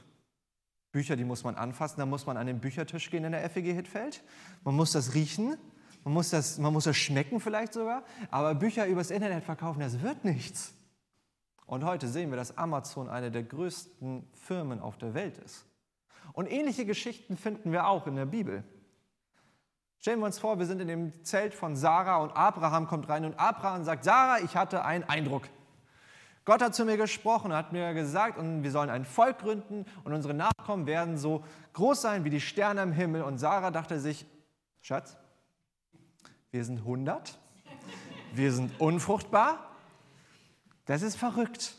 Bücher, 0.92 1.16
die 1.16 1.26
muss 1.26 1.44
man 1.44 1.56
anfassen, 1.56 2.00
da 2.00 2.06
muss 2.06 2.26
man 2.26 2.38
an 2.38 2.48
den 2.48 2.60
Büchertisch 2.60 3.10
gehen 3.12 3.26
in 3.26 3.34
der 3.34 3.50
FEG 3.50 3.74
Hitfeld. 3.74 4.24
Man 4.64 4.76
muss 4.76 4.94
das 4.94 5.14
riechen, 5.14 5.58
man 6.06 6.14
muss 6.14 6.30
das, 6.30 6.58
man 6.58 6.72
muss 6.72 6.86
das 6.86 6.96
schmecken 6.96 7.42
vielleicht 7.42 7.74
sogar. 7.74 8.04
Aber 8.32 8.56
Bücher 8.56 8.88
übers 8.88 9.12
Internet 9.12 9.44
verkaufen, 9.44 9.82
das 9.82 10.02
wird 10.02 10.24
nichts. 10.24 10.74
Und 11.66 11.84
heute 11.84 12.08
sehen 12.08 12.30
wir, 12.30 12.38
dass 12.38 12.58
Amazon 12.58 13.10
eine 13.10 13.30
der 13.30 13.44
größten 13.44 14.26
Firmen 14.34 14.80
auf 14.80 14.98
der 14.98 15.14
Welt 15.14 15.38
ist. 15.40 15.66
Und 16.36 16.52
ähnliche 16.52 16.86
Geschichten 16.86 17.38
finden 17.38 17.72
wir 17.72 17.88
auch 17.88 18.08
in 18.08 18.18
der 18.18 18.26
Bibel. 18.26 18.66
Stellen 20.00 20.20
wir 20.20 20.26
uns 20.26 20.38
vor, 20.38 20.60
wir 20.60 20.66
sind 20.66 20.82
in 20.82 20.90
dem 20.90 21.24
Zelt 21.24 21.54
von 21.54 21.78
Sarah 21.78 22.18
und 22.18 22.36
Abraham 22.36 22.88
kommt 22.88 23.08
rein 23.08 23.24
und 23.24 23.40
Abraham 23.40 23.86
sagt, 23.86 24.04
Sarah, 24.04 24.40
ich 24.40 24.58
hatte 24.58 24.84
einen 24.84 25.06
Eindruck. 25.06 25.48
Gott 26.44 26.62
hat 26.62 26.76
zu 26.76 26.84
mir 26.84 26.98
gesprochen, 26.98 27.54
hat 27.54 27.72
mir 27.72 27.94
gesagt, 27.94 28.38
und 28.38 28.64
wir 28.64 28.72
sollen 28.72 28.90
ein 28.90 29.06
Volk 29.06 29.40
gründen 29.40 29.86
und 30.04 30.12
unsere 30.12 30.34
Nachkommen 30.34 30.88
werden 30.88 31.18
so 31.18 31.46
groß 31.72 32.02
sein 32.02 32.26
wie 32.26 32.30
die 32.30 32.42
Sterne 32.42 32.84
im 32.84 32.92
Himmel. 32.92 33.22
Und 33.22 33.38
Sarah 33.38 33.72
dachte 33.72 34.02
sich, 34.02 34.26
Schatz, 34.82 35.16
wir 36.52 36.66
sind 36.66 36.80
100, 36.80 37.40
wir 38.34 38.52
sind 38.52 38.78
unfruchtbar, 38.82 39.72
das 40.84 41.02
ist 41.02 41.16
verrückt. 41.16 41.78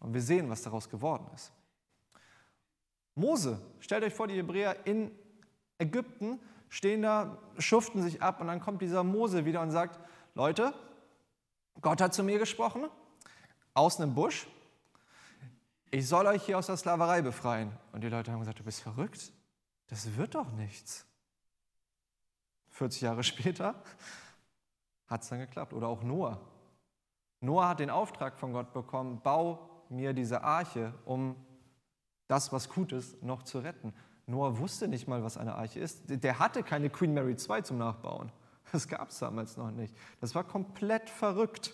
Und 0.00 0.14
wir 0.14 0.22
sehen, 0.22 0.48
was 0.48 0.62
daraus 0.62 0.88
geworden 0.88 1.26
ist. 1.34 1.52
Mose, 3.16 3.60
stellt 3.80 4.04
euch 4.04 4.14
vor, 4.14 4.28
die 4.28 4.36
Hebräer 4.36 4.86
in 4.86 5.10
Ägypten 5.78 6.38
stehen 6.68 7.02
da, 7.02 7.38
schuften 7.58 8.02
sich 8.02 8.22
ab 8.22 8.40
und 8.40 8.46
dann 8.46 8.60
kommt 8.60 8.82
dieser 8.82 9.02
Mose 9.02 9.44
wieder 9.44 9.62
und 9.62 9.70
sagt, 9.70 9.98
Leute, 10.34 10.74
Gott 11.80 12.00
hat 12.00 12.14
zu 12.14 12.22
mir 12.22 12.38
gesprochen, 12.38 12.88
aus 13.74 14.00
einem 14.00 14.14
Busch, 14.14 14.46
ich 15.90 16.06
soll 16.06 16.26
euch 16.26 16.44
hier 16.44 16.58
aus 16.58 16.66
der 16.66 16.76
Sklaverei 16.76 17.22
befreien. 17.22 17.72
Und 17.92 18.02
die 18.02 18.08
Leute 18.08 18.32
haben 18.32 18.40
gesagt, 18.40 18.58
du 18.58 18.64
bist 18.64 18.82
verrückt, 18.82 19.32
das 19.86 20.16
wird 20.16 20.34
doch 20.34 20.50
nichts. 20.52 21.06
40 22.70 23.02
Jahre 23.02 23.22
später 23.24 23.82
hat 25.06 25.22
es 25.22 25.28
dann 25.28 25.38
geklappt. 25.38 25.72
Oder 25.72 25.88
auch 25.88 26.02
Noah. 26.02 26.40
Noah 27.40 27.68
hat 27.68 27.80
den 27.80 27.90
Auftrag 27.90 28.38
von 28.38 28.52
Gott 28.52 28.72
bekommen, 28.72 29.20
bau 29.22 29.84
mir 29.88 30.12
diese 30.12 30.42
Arche, 30.42 30.92
um 31.04 31.36
das, 32.28 32.52
was 32.52 32.68
gut 32.68 32.92
ist, 32.92 33.22
noch 33.22 33.42
zu 33.42 33.58
retten. 33.58 33.92
Noah 34.26 34.58
wusste 34.58 34.88
nicht 34.88 35.06
mal, 35.06 35.22
was 35.22 35.36
eine 35.36 35.54
Arche 35.54 35.78
ist. 35.78 36.02
Der 36.08 36.38
hatte 36.38 36.62
keine 36.62 36.90
Queen 36.90 37.14
Mary 37.14 37.36
II 37.36 37.62
zum 37.62 37.78
Nachbauen. 37.78 38.30
Das 38.72 38.88
gab 38.88 39.10
es 39.10 39.20
damals 39.20 39.56
noch 39.56 39.70
nicht. 39.70 39.94
Das 40.20 40.34
war 40.34 40.42
komplett 40.42 41.08
verrückt. 41.08 41.72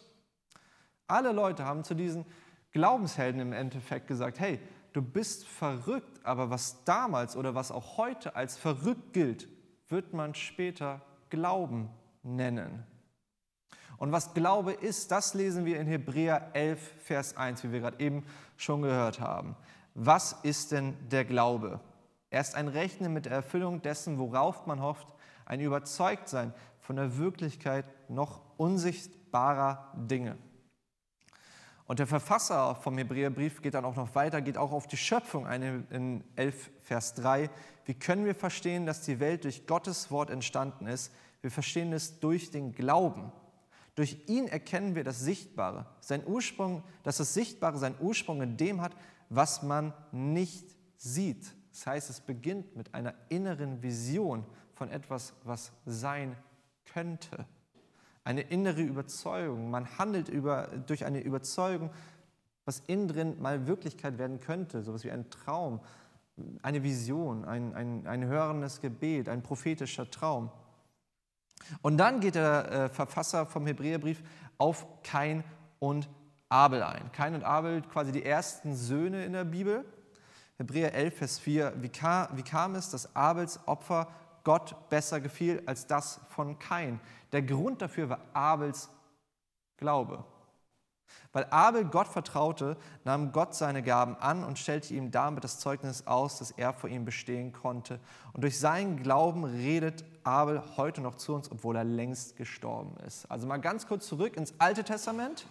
Alle 1.06 1.32
Leute 1.32 1.64
haben 1.64 1.85
zu 1.85 1.94
diesen 1.94 2.26
Glaubenshelden 2.73 3.40
im 3.40 3.54
Endeffekt 3.54 4.06
gesagt, 4.06 4.38
hey, 4.38 4.61
du 4.92 5.00
bist 5.00 5.47
verrückt, 5.47 6.21
aber 6.23 6.50
was 6.50 6.85
damals 6.85 7.35
oder 7.35 7.54
was 7.54 7.71
auch 7.71 7.97
heute 7.97 8.37
als 8.37 8.59
verrückt 8.59 9.14
gilt, 9.14 9.49
wird 9.88 10.12
man 10.12 10.35
später 10.35 11.00
Glauben 11.30 11.88
nennen. 12.23 12.85
Und 13.97 14.11
was 14.12 14.35
Glaube 14.35 14.73
ist, 14.73 15.11
das 15.12 15.32
lesen 15.32 15.64
wir 15.64 15.78
in 15.78 15.87
Hebräer 15.87 16.50
11, 16.54 16.80
Vers 17.04 17.37
1, 17.37 17.62
wie 17.64 17.73
wir 17.73 17.80
gerade 17.80 18.00
eben 18.00 18.25
schon 18.56 18.82
gehört 18.82 19.21
haben. 19.21 19.54
Was 19.94 20.37
ist 20.42 20.72
denn 20.72 20.96
der 21.11 21.25
Glaube? 21.25 21.80
Er 22.30 22.40
ist 22.40 22.54
ein 22.54 22.68
Rechnen 22.68 23.12
mit 23.12 23.26
der 23.26 23.32
Erfüllung 23.32 23.82
dessen, 23.82 24.18
worauf 24.18 24.66
man 24.66 24.80
hofft, 24.80 25.06
ein 25.44 25.61
Überzeugtsein 25.61 26.54
von 26.80 26.96
der 26.96 27.18
Wirklichkeit 27.18 27.84
noch 28.08 28.40
unsichtbarer 28.56 29.92
Dinge. 29.94 30.37
Und 31.87 31.99
der 31.99 32.06
Verfasser 32.06 32.75
vom 32.76 32.96
Hebräerbrief 32.96 33.61
geht 33.61 33.75
dann 33.75 33.84
auch 33.84 33.96
noch 33.96 34.14
weiter, 34.14 34.40
geht 34.40 34.56
auch 34.56 34.72
auf 34.72 34.87
die 34.87 34.96
Schöpfung 34.96 35.46
ein 35.46 35.87
in 35.90 36.25
11, 36.37 36.70
Vers 36.80 37.14
3. 37.14 37.50
Wie 37.84 37.94
können 37.94 38.25
wir 38.25 38.34
verstehen, 38.34 38.87
dass 38.87 39.02
die 39.02 39.20
Welt 39.20 39.44
durch 39.44 39.66
Gottes 39.66 40.11
Wort 40.11 40.30
entstanden 40.30 40.87
ist? 40.87 41.12
Wir 41.42 41.50
verstehen 41.50 41.92
es 41.92 42.18
durch 42.20 42.50
den 42.50 42.72
Glauben. 42.72 43.30
Durch 43.94 44.16
ihn 44.26 44.49
erkennen 44.49 44.94
wir 44.94 45.04
das 45.04 45.20
Sichtbare, 45.20 45.84
sein 46.00 46.22
Ursprung, 46.26 46.82
dass 47.02 47.18
das 47.18 47.34
Sichtbare 47.34 47.76
seinen 47.76 47.96
Ursprung 48.00 48.40
in 48.40 48.56
dem 48.56 48.80
hat, 48.80 48.92
was 49.34 49.62
man 49.62 49.92
nicht 50.12 50.76
sieht. 50.96 51.54
Das 51.70 51.86
heißt, 51.86 52.10
es 52.10 52.20
beginnt 52.20 52.76
mit 52.76 52.94
einer 52.94 53.14
inneren 53.28 53.82
Vision 53.82 54.44
von 54.74 54.90
etwas, 54.90 55.32
was 55.44 55.72
sein 55.86 56.36
könnte. 56.84 57.46
Eine 58.24 58.42
innere 58.42 58.82
Überzeugung. 58.82 59.70
Man 59.70 59.98
handelt 59.98 60.28
über, 60.28 60.68
durch 60.86 61.04
eine 61.04 61.20
Überzeugung, 61.20 61.90
was 62.64 62.80
innen 62.86 63.08
drin 63.08 63.40
mal 63.40 63.66
Wirklichkeit 63.66 64.18
werden 64.18 64.38
könnte, 64.38 64.82
sowas 64.82 65.02
wie 65.02 65.10
ein 65.10 65.28
Traum, 65.30 65.80
eine 66.62 66.82
Vision, 66.82 67.44
ein, 67.44 67.74
ein, 67.74 68.06
ein 68.06 68.24
hörendes 68.24 68.80
Gebet, 68.80 69.28
ein 69.28 69.42
prophetischer 69.42 70.10
Traum. 70.10 70.50
Und 71.80 71.96
dann 71.96 72.20
geht 72.20 72.34
der 72.34 72.70
äh, 72.70 72.88
Verfasser 72.88 73.46
vom 73.46 73.66
Hebräerbrief 73.66 74.22
auf 74.58 74.86
Kain 75.02 75.42
und 75.78 76.08
Abel 76.52 76.82
ein. 76.82 77.11
Kain 77.12 77.35
und 77.35 77.44
Abel, 77.44 77.80
quasi 77.80 78.12
die 78.12 78.26
ersten 78.26 78.76
Söhne 78.76 79.25
in 79.25 79.32
der 79.32 79.44
Bibel. 79.44 79.87
Hebräer 80.59 80.92
11, 80.92 81.16
Vers 81.16 81.38
4. 81.38 81.73
Wie 81.78 81.88
kam, 81.88 82.28
wie 82.37 82.42
kam 82.42 82.75
es, 82.75 82.90
dass 82.90 83.16
Abels 83.16 83.59
Opfer 83.66 84.09
Gott 84.44 84.76
besser 84.90 85.21
gefiel 85.23 85.62
als 85.64 85.87
das 85.87 86.21
von 86.28 86.59
Kain? 86.59 87.00
Der 87.32 87.40
Grund 87.40 87.80
dafür 87.80 88.11
war 88.11 88.18
Abels 88.35 88.90
Glaube. 89.78 90.25
Weil 91.32 91.47
Abel 91.47 91.87
Gott 91.87 92.09
vertraute, 92.09 92.76
nahm 93.04 93.32
Gott 93.32 93.54
seine 93.54 93.82
Gaben 93.82 94.16
an 94.16 94.44
und 94.44 94.59
stellte 94.59 94.92
ihm 94.92 95.11
damit 95.11 95.44
das 95.44 95.59
Zeugnis 95.59 96.06
aus, 96.06 96.38
dass 96.38 96.50
er 96.50 96.75
vor 96.75 96.90
ihm 96.90 97.06
bestehen 97.06 97.54
konnte. 97.54 97.99
Und 98.35 98.44
durch 98.44 98.61
seinen 98.61 99.02
Glauben 99.02 99.44
redet 99.44 100.04
Abel 100.23 100.62
heute 100.76 101.00
noch 101.00 101.14
zu 101.14 101.35
uns, 101.35 101.50
obwohl 101.50 101.76
er 101.76 101.85
längst 101.85 102.37
gestorben 102.37 102.99
ist. 103.06 103.30
Also 103.30 103.47
mal 103.47 103.56
ganz 103.56 103.87
kurz 103.87 104.06
zurück 104.06 104.37
ins 104.37 104.52
Alte 104.59 104.85
Testament. 104.85 105.47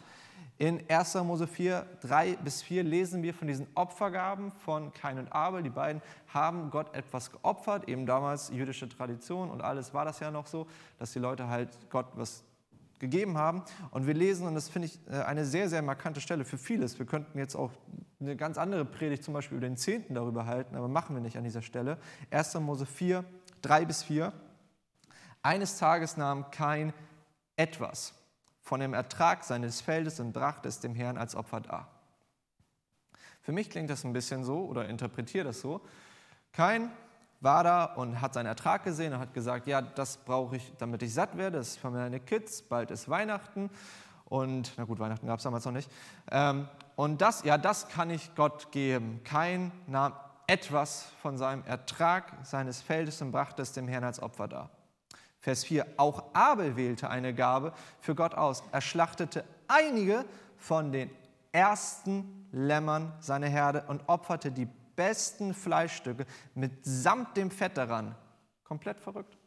In 0.62 0.80
1. 0.88 1.16
Mose 1.16 1.48
4, 1.48 1.88
3 2.02 2.36
bis 2.36 2.62
4 2.62 2.84
lesen 2.84 3.24
wir 3.24 3.34
von 3.34 3.48
diesen 3.48 3.66
Opfergaben 3.74 4.52
von 4.52 4.94
Kain 4.94 5.18
und 5.18 5.34
Abel. 5.34 5.64
Die 5.64 5.72
beiden 5.72 6.04
haben 6.28 6.70
Gott 6.70 6.94
etwas 6.94 7.32
geopfert, 7.32 7.90
eben 7.90 8.06
damals 8.06 8.50
jüdische 8.50 8.88
Tradition 8.88 9.50
und 9.50 9.64
alles 9.64 9.96
war 9.96 10.06
das 10.06 10.20
ja 10.20 10.30
noch 10.30 10.46
so, 10.46 10.68
dass 11.00 11.14
die 11.14 11.18
Leute 11.18 11.48
halt 11.48 11.70
Gott 11.90 12.06
was 12.14 12.44
gegeben 13.00 13.40
haben. 13.40 13.64
Und 13.90 14.06
wir 14.06 14.14
lesen, 14.14 14.46
und 14.46 14.54
das 14.54 14.70
finde 14.70 14.90
ich 14.90 15.00
äh, 15.10 15.24
eine 15.24 15.46
sehr, 15.46 15.68
sehr 15.68 15.82
markante 15.82 16.22
Stelle 16.22 16.46
für 16.46 16.60
vieles. 16.60 17.00
Wir 17.00 17.08
könnten 17.08 17.40
jetzt 17.40 17.56
auch 17.56 17.72
eine 18.20 18.36
ganz 18.36 18.60
andere 18.60 18.86
Predigt 18.86 19.24
zum 19.24 19.34
Beispiel 19.34 19.58
über 19.58 19.68
den 19.68 19.78
Zehnten 19.78 20.14
darüber 20.14 20.46
halten, 20.46 20.76
aber 20.76 20.88
machen 20.88 21.16
wir 21.16 21.24
nicht 21.24 21.38
an 21.40 21.44
dieser 21.44 21.64
Stelle. 21.64 21.98
1. 22.30 22.54
Mose 22.60 22.86
4, 22.86 23.26
3 23.64 23.86
bis 23.86 24.04
4. 24.04 24.32
Eines 25.42 25.80
Tages 25.80 26.18
nahm 26.18 26.52
Kain 26.52 26.94
etwas 27.56 28.21
von 28.72 28.80
dem 28.80 28.94
Ertrag 28.94 29.44
seines 29.44 29.82
Feldes 29.82 30.22
und 30.22 30.32
brachte 30.32 30.70
es 30.70 30.80
dem 30.80 30.96
Herrn 30.96 31.18
als 31.18 31.36
Opfer 31.36 31.60
dar. 31.60 31.90
Für 33.42 33.52
mich 33.52 33.70
klingt 33.70 33.90
das 33.90 34.06
ein 34.06 34.14
bisschen 34.14 34.46
so 34.46 34.60
oder 34.60 34.88
interpretiere 34.88 35.44
das 35.44 35.60
so. 35.60 35.82
Kain 36.54 36.90
war 37.42 37.66
da 37.66 37.84
und 37.84 38.22
hat 38.22 38.34
seinen 38.34 38.46
Ertrag 38.46 38.86
gesehen 38.86 39.12
und 39.14 39.20
hat 39.20 39.34
gesagt, 39.34 39.68
ja, 39.68 39.82
das 39.82 40.16
brauche 40.16 40.56
ich, 40.56 40.72
damit 40.78 41.04
ich 41.04 41.14
satt 41.14 41.36
werde, 41.36 41.58
das 41.58 41.72
ist 41.72 41.80
für 41.80 41.90
meine 41.90 42.22
Kids, 42.22 42.62
bald 42.62 42.92
ist 42.92 43.10
Weihnachten 43.10 43.70
und, 44.24 44.72
na 44.78 44.86
gut, 44.86 45.00
Weihnachten 45.00 45.28
gab 45.28 45.40
es 45.40 45.44
damals 45.44 45.66
noch 45.66 45.74
nicht. 45.74 45.92
Ähm, 46.32 46.70
und 46.96 47.20
das, 47.20 47.44
ja, 47.44 47.58
das 47.58 47.90
kann 47.90 48.10
ich 48.10 48.36
Gott 48.36 48.72
geben. 48.72 49.20
Kein 49.26 49.74
nahm 49.86 50.14
etwas 50.48 51.12
von 51.22 51.38
seinem 51.38 51.66
Ertrag 51.66 52.38
seines 52.44 52.82
Feldes 52.82 53.22
und 53.22 53.34
brachte 53.34 53.64
es 53.64 53.74
dem 53.74 53.90
Herrn 53.90 54.06
als 54.06 54.24
Opfer 54.24 54.48
dar. 54.48 54.70
Vers 55.42 55.64
4, 55.66 55.86
auch 55.98 56.24
Abel 56.34 56.76
wählte 56.78 57.10
eine 57.10 57.34
Gabe 57.34 57.74
für 58.00 58.16
Gott 58.16 58.36
aus. 58.36 58.64
Er 58.72 58.82
schlachtete 58.82 59.44
einige 59.68 60.24
von 60.56 60.92
den 60.92 61.10
ersten 61.52 62.48
Lämmern 62.52 63.12
seiner 63.20 63.48
Herde 63.48 63.84
und 63.88 64.08
opferte 64.08 64.52
die 64.52 64.68
besten 64.96 65.54
Fleischstücke 65.54 66.26
mitsamt 66.54 67.36
dem 67.36 67.50
Fett 67.50 67.76
daran. 67.76 68.16
Komplett 68.64 69.00
verrückt. 69.00 69.38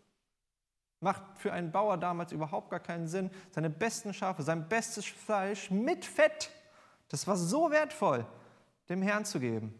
Macht 1.00 1.22
für 1.36 1.52
einen 1.52 1.70
Bauer 1.70 1.96
damals 1.96 2.32
überhaupt 2.32 2.70
gar 2.70 2.80
keinen 2.80 3.06
Sinn. 3.06 3.30
Seine 3.50 3.70
besten 3.70 4.12
Schafe, 4.12 4.42
sein 4.42 4.68
bestes 4.68 5.06
Fleisch 5.06 5.70
mit 5.70 6.04
Fett, 6.04 6.50
das 7.08 7.26
war 7.26 7.36
so 7.36 7.70
wertvoll, 7.70 8.26
dem 8.88 9.02
Herrn 9.02 9.24
zu 9.24 9.38
geben. 9.38 9.74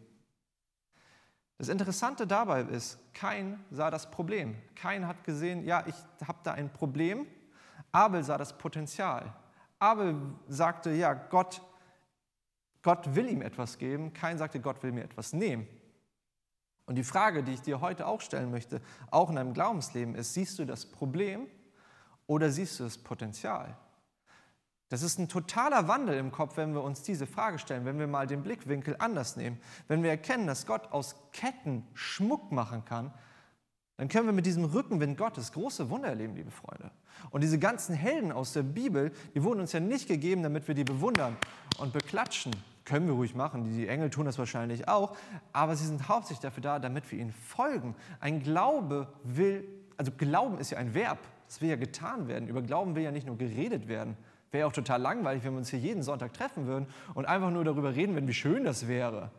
Das 1.57 1.69
Interessante 1.69 2.27
dabei 2.27 2.61
ist, 2.61 2.99
kein 3.13 3.63
sah 3.71 3.89
das 3.89 4.11
Problem. 4.11 4.55
Kein 4.75 5.07
hat 5.07 5.23
gesehen, 5.23 5.63
ja, 5.63 5.85
ich 5.87 5.95
habe 6.27 6.39
da 6.43 6.53
ein 6.53 6.71
Problem. 6.71 7.25
Abel 7.91 8.23
sah 8.23 8.37
das 8.37 8.57
Potenzial. 8.57 9.33
Abel 9.79 10.15
sagte, 10.47 10.91
ja, 10.91 11.13
Gott 11.13 11.61
Gott 12.85 13.15
will 13.15 13.27
ihm 13.27 13.41
etwas 13.41 13.79
geben, 13.79 14.13
kein 14.13 14.37
sagte, 14.37 14.59
Gott 14.59 14.83
will 14.83 14.91
mir 14.91 15.03
etwas 15.03 15.33
nehmen. 15.33 15.67
Und 16.85 16.93
die 16.93 17.03
Frage, 17.03 17.41
die 17.41 17.53
ich 17.53 17.63
dir 17.63 17.81
heute 17.81 18.05
auch 18.05 18.21
stellen 18.21 18.51
möchte, 18.51 18.79
auch 19.09 19.31
in 19.31 19.37
deinem 19.37 19.55
Glaubensleben, 19.55 20.13
ist, 20.13 20.35
siehst 20.35 20.59
du 20.59 20.65
das 20.65 20.85
Problem 20.85 21.47
oder 22.27 22.51
siehst 22.51 22.79
du 22.79 22.83
das 22.83 22.99
Potenzial? 22.99 23.75
Das 24.89 25.01
ist 25.01 25.17
ein 25.17 25.27
totaler 25.27 25.87
Wandel 25.87 26.17
im 26.17 26.31
Kopf, 26.31 26.57
wenn 26.57 26.73
wir 26.73 26.83
uns 26.83 27.01
diese 27.01 27.25
Frage 27.25 27.57
stellen, 27.57 27.85
wenn 27.85 27.97
wir 27.97 28.07
mal 28.07 28.27
den 28.27 28.43
Blickwinkel 28.43 28.95
anders 28.99 29.35
nehmen. 29.35 29.59
Wenn 29.87 30.03
wir 30.03 30.11
erkennen, 30.11 30.45
dass 30.45 30.67
Gott 30.67 30.91
aus 30.91 31.15
Ketten 31.31 31.87
Schmuck 31.93 32.51
machen 32.51 32.85
kann, 32.85 33.11
dann 33.97 34.09
können 34.09 34.25
wir 34.27 34.33
mit 34.33 34.45
diesem 34.45 34.65
Rückenwind 34.65 35.17
Gottes 35.17 35.53
große 35.53 35.89
Wunder 35.89 36.09
erleben, 36.09 36.35
liebe 36.35 36.51
Freunde. 36.51 36.91
Und 37.31 37.41
diese 37.41 37.57
ganzen 37.57 37.95
Helden 37.95 38.31
aus 38.31 38.53
der 38.53 38.63
Bibel, 38.63 39.11
die 39.33 39.43
wurden 39.43 39.61
uns 39.61 39.71
ja 39.71 39.79
nicht 39.79 40.07
gegeben, 40.07 40.43
damit 40.43 40.67
wir 40.67 40.75
die 40.75 40.83
bewundern 40.83 41.37
und 41.79 41.93
beklatschen, 41.93 42.51
können 42.83 43.07
wir 43.07 43.13
ruhig 43.13 43.33
machen, 43.33 43.63
die 43.63 43.87
Engel 43.87 44.11
tun 44.11 44.25
das 44.25 44.37
wahrscheinlich 44.37 44.87
auch, 44.87 45.17
aber 45.53 45.75
sie 45.75 45.87
sind 45.87 46.07
hauptsächlich 46.07 46.41
dafür 46.41 46.61
da, 46.61 46.77
damit 46.77 47.09
wir 47.11 47.17
ihnen 47.17 47.31
folgen. 47.31 47.95
Ein 48.19 48.43
Glaube 48.43 49.07
will, 49.23 49.67
also 49.97 50.11
Glauben 50.11 50.59
ist 50.59 50.69
ja 50.69 50.77
ein 50.77 50.93
Verb, 50.93 51.17
das 51.47 51.61
will 51.61 51.69
ja 51.69 51.77
getan 51.77 52.27
werden. 52.27 52.47
Über 52.47 52.61
Glauben 52.61 52.95
will 52.95 53.01
ja 53.01 53.11
nicht 53.11 53.25
nur 53.25 53.37
geredet 53.37 53.87
werden. 53.87 54.17
Wäre 54.51 54.61
ja 54.61 54.67
auch 54.67 54.73
total 54.73 55.01
langweilig, 55.01 55.43
wenn 55.43 55.53
wir 55.53 55.57
uns 55.57 55.69
hier 55.69 55.79
jeden 55.79 56.03
Sonntag 56.03 56.33
treffen 56.33 56.67
würden 56.67 56.87
und 57.13 57.25
einfach 57.25 57.51
nur 57.51 57.63
darüber 57.63 57.95
reden 57.95 58.13
würden, 58.13 58.27
wie 58.27 58.33
schön 58.33 58.63
das 58.63 58.87
wäre. 58.87 59.31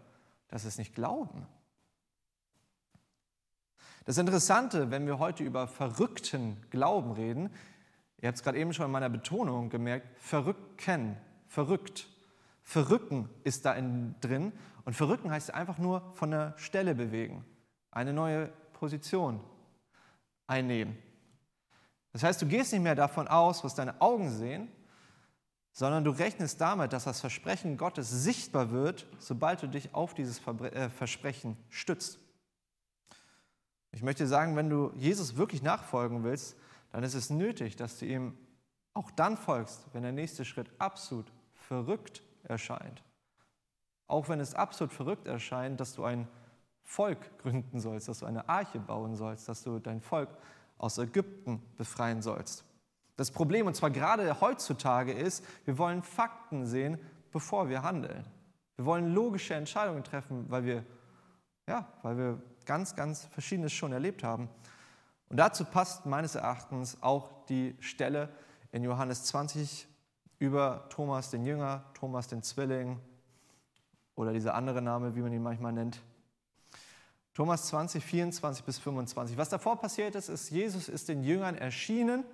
Das 0.48 0.64
ist 0.64 0.78
nicht 0.78 0.94
Glauben. 0.94 1.46
Das 4.04 4.18
Interessante, 4.18 4.90
wenn 4.90 5.06
wir 5.06 5.18
heute 5.18 5.42
über 5.42 5.66
verrückten 5.66 6.60
Glauben 6.70 7.12
reden, 7.12 7.50
ihr 8.20 8.28
habt 8.28 8.38
es 8.38 8.44
gerade 8.44 8.58
eben 8.58 8.72
schon 8.72 8.86
in 8.86 8.92
meiner 8.92 9.08
Betonung 9.08 9.68
gemerkt, 9.68 10.06
verrückten, 10.18 11.16
verrückt. 11.48 12.08
Verrücken 12.62 13.28
ist 13.44 13.64
da 13.64 13.74
drin. 14.20 14.52
Und 14.84 14.94
verrücken 14.94 15.30
heißt 15.30 15.52
einfach 15.52 15.78
nur 15.78 16.12
von 16.14 16.30
der 16.30 16.54
Stelle 16.56 16.94
bewegen. 16.94 17.44
Eine 17.90 18.12
neue 18.12 18.52
Position. 18.72 19.40
einnehmen. 20.46 20.96
Das 22.12 22.22
heißt, 22.22 22.40
du 22.40 22.46
gehst 22.46 22.72
nicht 22.72 22.82
mehr 22.82 22.94
davon 22.94 23.28
aus, 23.28 23.64
was 23.64 23.74
deine 23.74 24.00
Augen 24.00 24.30
sehen, 24.30 24.68
sondern 25.76 26.04
du 26.04 26.10
rechnest 26.10 26.58
damit, 26.58 26.94
dass 26.94 27.04
das 27.04 27.20
Versprechen 27.20 27.76
Gottes 27.76 28.08
sichtbar 28.08 28.70
wird, 28.70 29.06
sobald 29.18 29.62
du 29.62 29.66
dich 29.66 29.94
auf 29.94 30.14
dieses 30.14 30.40
äh, 30.46 30.88
Versprechen 30.88 31.54
stützt. 31.68 32.18
Ich 33.92 34.02
möchte 34.02 34.26
sagen, 34.26 34.56
wenn 34.56 34.70
du 34.70 34.90
Jesus 34.96 35.36
wirklich 35.36 35.62
nachfolgen 35.62 36.24
willst, 36.24 36.56
dann 36.92 37.04
ist 37.04 37.12
es 37.12 37.28
nötig, 37.28 37.76
dass 37.76 37.98
du 37.98 38.06
ihm 38.06 38.38
auch 38.94 39.10
dann 39.10 39.36
folgst, 39.36 39.84
wenn 39.92 40.02
der 40.02 40.12
nächste 40.12 40.46
Schritt 40.46 40.70
absolut 40.78 41.30
verrückt 41.52 42.22
erscheint. 42.44 43.02
Auch 44.06 44.30
wenn 44.30 44.40
es 44.40 44.54
absolut 44.54 44.94
verrückt 44.94 45.26
erscheint, 45.26 45.78
dass 45.78 45.92
du 45.92 46.04
ein 46.04 46.26
Volk 46.84 47.36
gründen 47.36 47.80
sollst, 47.80 48.08
dass 48.08 48.20
du 48.20 48.24
eine 48.26 48.48
Arche 48.48 48.80
bauen 48.80 49.14
sollst, 49.14 49.46
dass 49.46 49.62
du 49.62 49.78
dein 49.78 50.00
Volk 50.00 50.30
aus 50.78 50.96
Ägypten 50.96 51.60
befreien 51.76 52.22
sollst. 52.22 52.65
Das 53.16 53.30
Problem, 53.30 53.66
und 53.66 53.74
zwar 53.74 53.90
gerade 53.90 54.40
heutzutage, 54.40 55.12
ist, 55.12 55.44
wir 55.64 55.78
wollen 55.78 56.02
Fakten 56.02 56.66
sehen, 56.66 56.98
bevor 57.32 57.68
wir 57.68 57.82
handeln. 57.82 58.24
Wir 58.76 58.84
wollen 58.84 59.14
logische 59.14 59.54
Entscheidungen 59.54 60.04
treffen, 60.04 60.44
weil 60.50 60.64
wir, 60.64 60.84
ja, 61.66 61.88
weil 62.02 62.18
wir 62.18 62.42
ganz, 62.66 62.94
ganz 62.94 63.24
Verschiedenes 63.26 63.72
schon 63.72 63.92
erlebt 63.92 64.22
haben. 64.22 64.50
Und 65.28 65.38
dazu 65.38 65.64
passt 65.64 66.04
meines 66.04 66.34
Erachtens 66.34 67.02
auch 67.02 67.44
die 67.46 67.74
Stelle 67.80 68.28
in 68.70 68.84
Johannes 68.84 69.24
20 69.24 69.88
über 70.38 70.86
Thomas 70.90 71.30
den 71.30 71.44
Jünger, 71.44 71.84
Thomas 71.94 72.28
den 72.28 72.42
Zwilling 72.42 73.00
oder 74.14 74.32
dieser 74.32 74.54
andere 74.54 74.82
Name, 74.82 75.16
wie 75.16 75.20
man 75.20 75.32
ihn 75.32 75.42
manchmal 75.42 75.72
nennt. 75.72 76.02
Thomas 77.32 77.66
20, 77.68 78.04
24 78.04 78.64
bis 78.64 78.78
25. 78.78 79.36
Was 79.36 79.48
davor 79.48 79.80
passiert 79.80 80.14
ist, 80.14 80.28
ist, 80.28 80.50
Jesus 80.50 80.88
ist 80.88 81.08
den 81.08 81.22
Jüngern 81.22 81.54
erschienen 81.54 82.24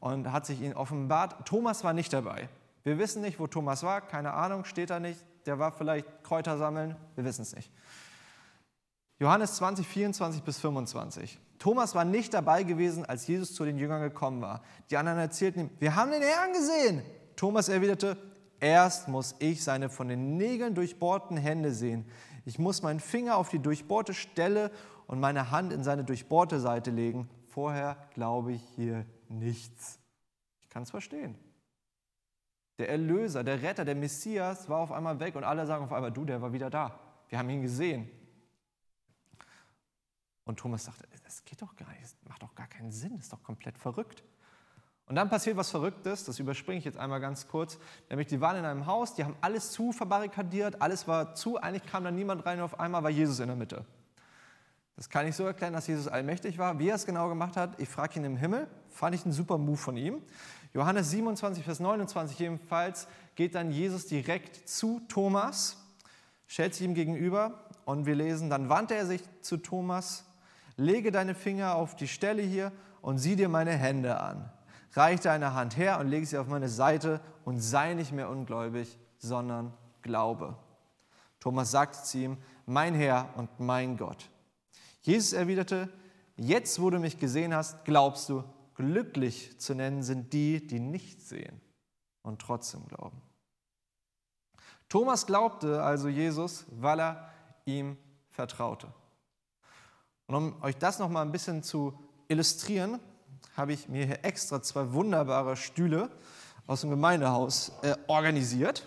und 0.00 0.32
hat 0.32 0.46
sich 0.46 0.60
ihnen 0.60 0.74
offenbart. 0.74 1.46
Thomas 1.46 1.84
war 1.84 1.92
nicht 1.92 2.12
dabei. 2.12 2.48
Wir 2.84 2.98
wissen 2.98 3.22
nicht, 3.22 3.40
wo 3.40 3.46
Thomas 3.46 3.82
war, 3.82 4.00
keine 4.00 4.32
Ahnung, 4.32 4.64
steht 4.64 4.90
da 4.90 5.00
nicht. 5.00 5.18
Der 5.46 5.58
war 5.58 5.72
vielleicht 5.72 6.06
Kräuter 6.22 6.58
sammeln, 6.58 6.96
wir 7.14 7.24
wissen 7.24 7.42
es 7.42 7.54
nicht. 7.54 7.70
Johannes 9.18 9.56
20, 9.56 9.86
24 9.86 10.42
bis 10.42 10.58
25. 10.58 11.38
Thomas 11.58 11.94
war 11.94 12.04
nicht 12.04 12.34
dabei 12.34 12.62
gewesen, 12.64 13.04
als 13.04 13.26
Jesus 13.26 13.54
zu 13.54 13.64
den 13.64 13.78
Jüngern 13.78 14.02
gekommen 14.02 14.42
war. 14.42 14.62
Die 14.90 14.96
anderen 14.96 15.18
erzählten 15.18 15.60
ihm, 15.60 15.70
wir 15.78 15.96
haben 15.96 16.10
den 16.10 16.22
Herrn 16.22 16.52
gesehen. 16.52 17.02
Thomas 17.34 17.68
erwiderte, 17.68 18.16
erst 18.60 19.08
muss 19.08 19.34
ich 19.38 19.64
seine 19.64 19.88
von 19.88 20.08
den 20.08 20.36
Nägeln 20.36 20.74
durchbohrten 20.74 21.36
Hände 21.36 21.72
sehen. 21.72 22.04
Ich 22.44 22.58
muss 22.58 22.82
meinen 22.82 23.00
Finger 23.00 23.36
auf 23.36 23.48
die 23.48 23.58
durchbohrte 23.58 24.14
Stelle 24.14 24.70
und 25.06 25.18
meine 25.18 25.50
Hand 25.50 25.72
in 25.72 25.82
seine 25.82 26.04
durchbohrte 26.04 26.60
Seite 26.60 26.90
legen. 26.90 27.28
Vorher 27.48 27.96
glaube 28.14 28.52
ich 28.52 28.62
hier 28.76 29.06
nichts. 29.30 29.98
Ich 30.62 30.68
kann 30.68 30.82
es 30.82 30.90
verstehen. 30.90 31.36
Der 32.78 32.90
Erlöser, 32.90 33.42
der 33.42 33.62
Retter, 33.62 33.84
der 33.84 33.94
Messias 33.94 34.68
war 34.68 34.78
auf 34.78 34.92
einmal 34.92 35.18
weg 35.18 35.34
und 35.34 35.44
alle 35.44 35.66
sagen 35.66 35.84
auf 35.84 35.92
einmal, 35.92 36.12
du, 36.12 36.24
der 36.24 36.42
war 36.42 36.52
wieder 36.52 36.68
da. 36.68 36.98
Wir 37.28 37.38
haben 37.38 37.48
ihn 37.48 37.62
gesehen. 37.62 38.08
Und 40.44 40.58
Thomas 40.58 40.84
sagte, 40.84 41.04
das 41.24 41.44
geht 41.44 41.60
doch 41.60 41.74
gar 41.74 41.88
nicht, 41.90 42.04
das 42.04 42.16
macht 42.28 42.42
doch 42.42 42.54
gar 42.54 42.68
keinen 42.68 42.92
Sinn, 42.92 43.16
das 43.16 43.26
ist 43.26 43.32
doch 43.32 43.42
komplett 43.42 43.78
verrückt. 43.78 44.22
Und 45.06 45.14
dann 45.14 45.28
passiert 45.28 45.56
was 45.56 45.70
Verrücktes, 45.70 46.24
das 46.24 46.38
überspringe 46.38 46.78
ich 46.78 46.84
jetzt 46.84 46.98
einmal 46.98 47.20
ganz 47.20 47.48
kurz, 47.48 47.78
nämlich 48.10 48.26
die 48.26 48.40
waren 48.40 48.56
in 48.56 48.64
einem 48.64 48.86
Haus, 48.86 49.14
die 49.14 49.24
haben 49.24 49.36
alles 49.40 49.70
zu 49.70 49.92
verbarrikadiert, 49.92 50.82
alles 50.82 51.06
war 51.06 51.34
zu, 51.34 51.58
eigentlich 51.58 51.86
kam 51.86 52.04
da 52.04 52.10
niemand 52.10 52.44
rein 52.44 52.58
und 52.58 52.64
auf 52.64 52.78
einmal 52.78 53.02
war 53.02 53.10
Jesus 53.10 53.40
in 53.40 53.46
der 53.46 53.56
Mitte. 53.56 53.84
Das 54.96 55.10
kann 55.10 55.26
ich 55.26 55.36
so 55.36 55.44
erklären, 55.44 55.74
dass 55.74 55.86
Jesus 55.86 56.08
allmächtig 56.08 56.56
war. 56.56 56.78
Wie 56.78 56.88
er 56.88 56.94
es 56.94 57.04
genau 57.04 57.28
gemacht 57.28 57.56
hat, 57.56 57.78
ich 57.78 57.88
frage 57.88 58.18
ihn 58.18 58.24
im 58.24 58.36
Himmel, 58.36 58.66
fand 58.88 59.14
ich 59.14 59.24
einen 59.24 59.32
super 59.32 59.58
Move 59.58 59.76
von 59.76 59.96
ihm. 59.98 60.22
Johannes 60.72 61.10
27, 61.10 61.62
Vers 61.64 61.80
29 61.80 62.38
jedenfalls 62.38 63.06
geht 63.34 63.54
dann 63.54 63.70
Jesus 63.70 64.06
direkt 64.06 64.68
zu 64.68 65.00
Thomas, 65.08 65.76
stellt 66.46 66.74
sich 66.74 66.86
ihm 66.86 66.94
gegenüber 66.94 67.66
und 67.84 68.06
wir 68.06 68.14
lesen, 68.14 68.48
dann 68.48 68.70
wandte 68.70 68.94
er 68.94 69.06
sich 69.06 69.22
zu 69.42 69.58
Thomas, 69.58 70.24
lege 70.76 71.12
deine 71.12 71.34
Finger 71.34 71.74
auf 71.74 71.94
die 71.94 72.08
Stelle 72.08 72.42
hier 72.42 72.72
und 73.02 73.18
sieh 73.18 73.36
dir 73.36 73.50
meine 73.50 73.72
Hände 73.72 74.18
an. 74.18 74.50
Reich 74.92 75.20
deine 75.20 75.52
Hand 75.52 75.76
her 75.76 76.00
und 76.00 76.08
lege 76.08 76.24
sie 76.24 76.38
auf 76.38 76.46
meine 76.46 76.70
Seite 76.70 77.20
und 77.44 77.60
sei 77.60 77.92
nicht 77.92 78.12
mehr 78.12 78.30
ungläubig, 78.30 78.98
sondern 79.18 79.74
glaube. 80.00 80.56
Thomas 81.38 81.70
sagte 81.70 82.02
zu 82.02 82.18
ihm, 82.18 82.38
mein 82.64 82.94
Herr 82.94 83.28
und 83.36 83.60
mein 83.60 83.98
Gott. 83.98 84.30
Jesus 85.06 85.34
erwiderte, 85.34 85.88
jetzt 86.34 86.80
wo 86.80 86.90
du 86.90 86.98
mich 86.98 87.20
gesehen 87.20 87.54
hast, 87.54 87.84
glaubst 87.84 88.28
du, 88.28 88.42
glücklich 88.74 89.56
zu 89.60 89.76
nennen 89.76 90.02
sind 90.02 90.32
die, 90.32 90.66
die 90.66 90.80
nicht 90.80 91.22
sehen 91.22 91.60
und 92.22 92.40
trotzdem 92.40 92.84
glauben. 92.88 93.22
Thomas 94.88 95.24
glaubte 95.24 95.80
also 95.80 96.08
Jesus, 96.08 96.66
weil 96.72 97.00
er 97.00 97.30
ihm 97.66 97.96
vertraute. 98.30 98.92
Und 100.26 100.34
um 100.34 100.62
euch 100.62 100.76
das 100.76 100.98
noch 100.98 101.08
mal 101.08 101.22
ein 101.22 101.30
bisschen 101.30 101.62
zu 101.62 101.96
illustrieren, 102.26 102.98
habe 103.56 103.74
ich 103.74 103.88
mir 103.88 104.06
hier 104.06 104.24
extra 104.24 104.60
zwei 104.60 104.92
wunderbare 104.92 105.56
Stühle 105.56 106.10
aus 106.66 106.80
dem 106.80 106.90
Gemeindehaus 106.90 107.70
äh, 107.82 107.94
organisiert. 108.08 108.84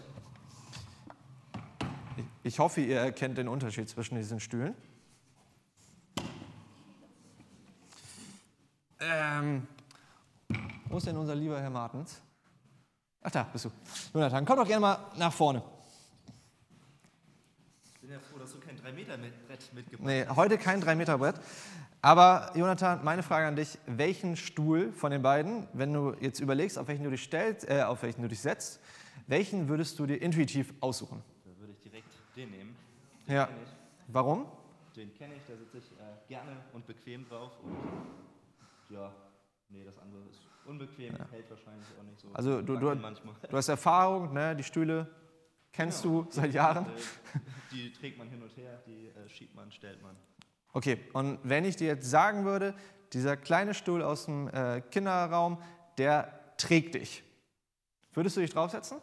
Ich 2.44 2.60
hoffe, 2.60 2.82
ihr 2.82 3.00
erkennt 3.00 3.38
den 3.38 3.48
Unterschied 3.48 3.88
zwischen 3.90 4.16
diesen 4.16 4.42
Stühlen. 4.42 4.76
Ähm, 9.00 9.68
wo 10.90 10.98
ist 10.98 11.08
denn 11.08 11.16
unser 11.16 11.36
lieber 11.36 11.62
Herr 11.62 11.70
Martens? 11.70 12.22
Ach, 13.22 13.32
da 13.32 13.44
bist 13.44 13.66
du. 13.66 13.72
Jonathan, 14.14 14.46
komm 14.46 14.58
doch 14.58 14.68
gerne 14.68 14.82
mal 14.82 14.98
nach 15.18 15.32
vorne. 15.32 15.62
Ich 17.94 18.00
bin 18.02 18.12
ja 18.12 18.20
froh, 18.20 18.40
dass 18.40 18.52
du 18.52 18.60
kein 18.60 18.78
3-Meter-Brett 18.78 19.74
mitgebracht 19.74 20.08
nee, 20.08 20.22
hast. 20.22 20.30
Nee, 20.30 20.36
heute 20.36 20.58
kein 20.58 20.82
3-Meter-Brett. 20.82 21.36
Aber 22.02 22.52
Jonathan, 22.56 23.04
meine 23.04 23.24
Frage 23.24 23.48
an 23.48 23.56
dich: 23.56 23.78
Welchen 23.86 24.36
Stuhl 24.36 24.92
von 24.94 25.12
den 25.12 25.22
beiden, 25.22 25.68
wenn 25.74 25.94
du 25.94 26.16
jetzt 26.20 26.40
überlegst, 26.40 26.78
auf 26.78 26.88
welchen 26.88 27.04
du 27.04 27.10
dich 27.10 27.24
stellst, 27.24 27.70
äh, 27.70 27.84
auf 27.84 28.04
welchen 28.04 28.22
du 28.22 28.28
dich 28.28 28.40
setzt, 28.40 28.80
welchen 29.28 29.68
würdest 29.68 30.00
du 30.00 30.06
dir 30.06 30.22
intuitiv 30.22 30.74
aussuchen? 30.80 31.22
Da 31.46 31.60
würde 31.60 31.74
ich 31.74 31.80
direkt 31.80 32.12
den 32.36 32.52
nehmen. 32.52 32.76
Den 33.28 33.36
ja. 33.36 33.50
Warum? 34.08 34.46
Den 34.96 35.14
kenne 35.14 35.36
ich, 35.36 35.44
da 35.46 35.56
sitze 35.56 35.78
ich 35.78 35.92
äh, 35.92 36.28
gerne 36.28 36.58
und 36.74 36.88
bequem 36.88 37.28
drauf. 37.28 37.52
Und 37.64 37.76
ja, 38.90 39.14
nee, 39.70 39.84
das 39.84 39.98
andere 40.00 40.24
ist 40.30 40.42
unbequem, 40.66 41.16
ja. 41.16 41.28
hält 41.32 41.50
wahrscheinlich 41.50 41.88
auch 42.00 42.04
nicht 42.04 42.20
so. 42.20 42.30
Also 42.34 42.62
du, 42.62 42.78
du, 42.78 42.96
du 42.96 43.58
hast 43.58 43.70
Erfahrung, 43.70 44.34
ne? 44.34 44.56
die 44.56 44.64
Stühle 44.64 45.08
kennst 45.72 46.04
genau. 46.04 46.24
du 46.24 46.32
seit 46.32 46.54
Jahren. 46.54 46.86
Die, 47.72 47.84
die 47.84 47.94
trägt 47.94 48.18
man 48.18 48.30
hin 48.30 48.42
und 48.42 48.56
her, 48.58 48.82
die 48.86 49.08
äh, 49.08 49.30
schiebt 49.30 49.56
man, 49.56 49.72
stellt 49.72 50.02
man. 50.02 50.16
Okay, 50.74 51.00
und 51.14 51.40
wenn 51.44 51.66
ich 51.66 51.76
dir 51.76 51.88
jetzt 51.88 52.10
sagen 52.10 52.46
würde, 52.46 52.76
dieser 53.14 53.38
kleine 53.38 53.74
Stuhl 53.74 54.04
aus 54.04 54.26
dem 54.26 54.48
äh, 54.50 54.82
Kinderraum, 54.82 55.62
der 55.98 56.56
trägt 56.58 56.96
dich, 56.96 57.24
würdest 58.14 58.38
du 58.38 58.42
dich 58.42 58.52
draufsetzen? 58.52 59.00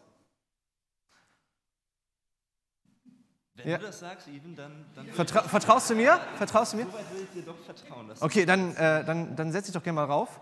Wenn 3.57 3.71
ja. 3.71 3.79
du 3.79 3.87
das 3.87 4.01
sagst, 4.01 4.29
Even, 4.29 4.55
dann. 4.55 4.85
dann 4.95 5.07
Vertra 5.09 5.43
vertraust 5.43 5.89
du 5.89 5.95
mir? 5.95 6.21
Vertraust 6.37 6.75
du 6.75 6.77
mir? 6.77 6.85
So 6.85 6.93
weit 6.93 7.15
will 7.15 7.23
ich 7.23 7.31
dir 7.31 7.43
doch 7.43 7.59
vertrauen. 7.65 8.11
Okay, 8.21 8.45
dann, 8.45 8.77
äh, 8.77 9.05
dann, 9.05 9.35
dann 9.35 9.51
setz 9.51 9.67
dich 9.67 9.75
doch 9.75 9.83
gerne 9.83 9.97
mal 9.97 10.05
rauf. 10.05 10.41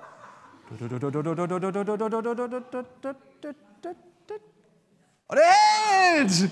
Und 5.27 5.39
hält! 5.39 6.51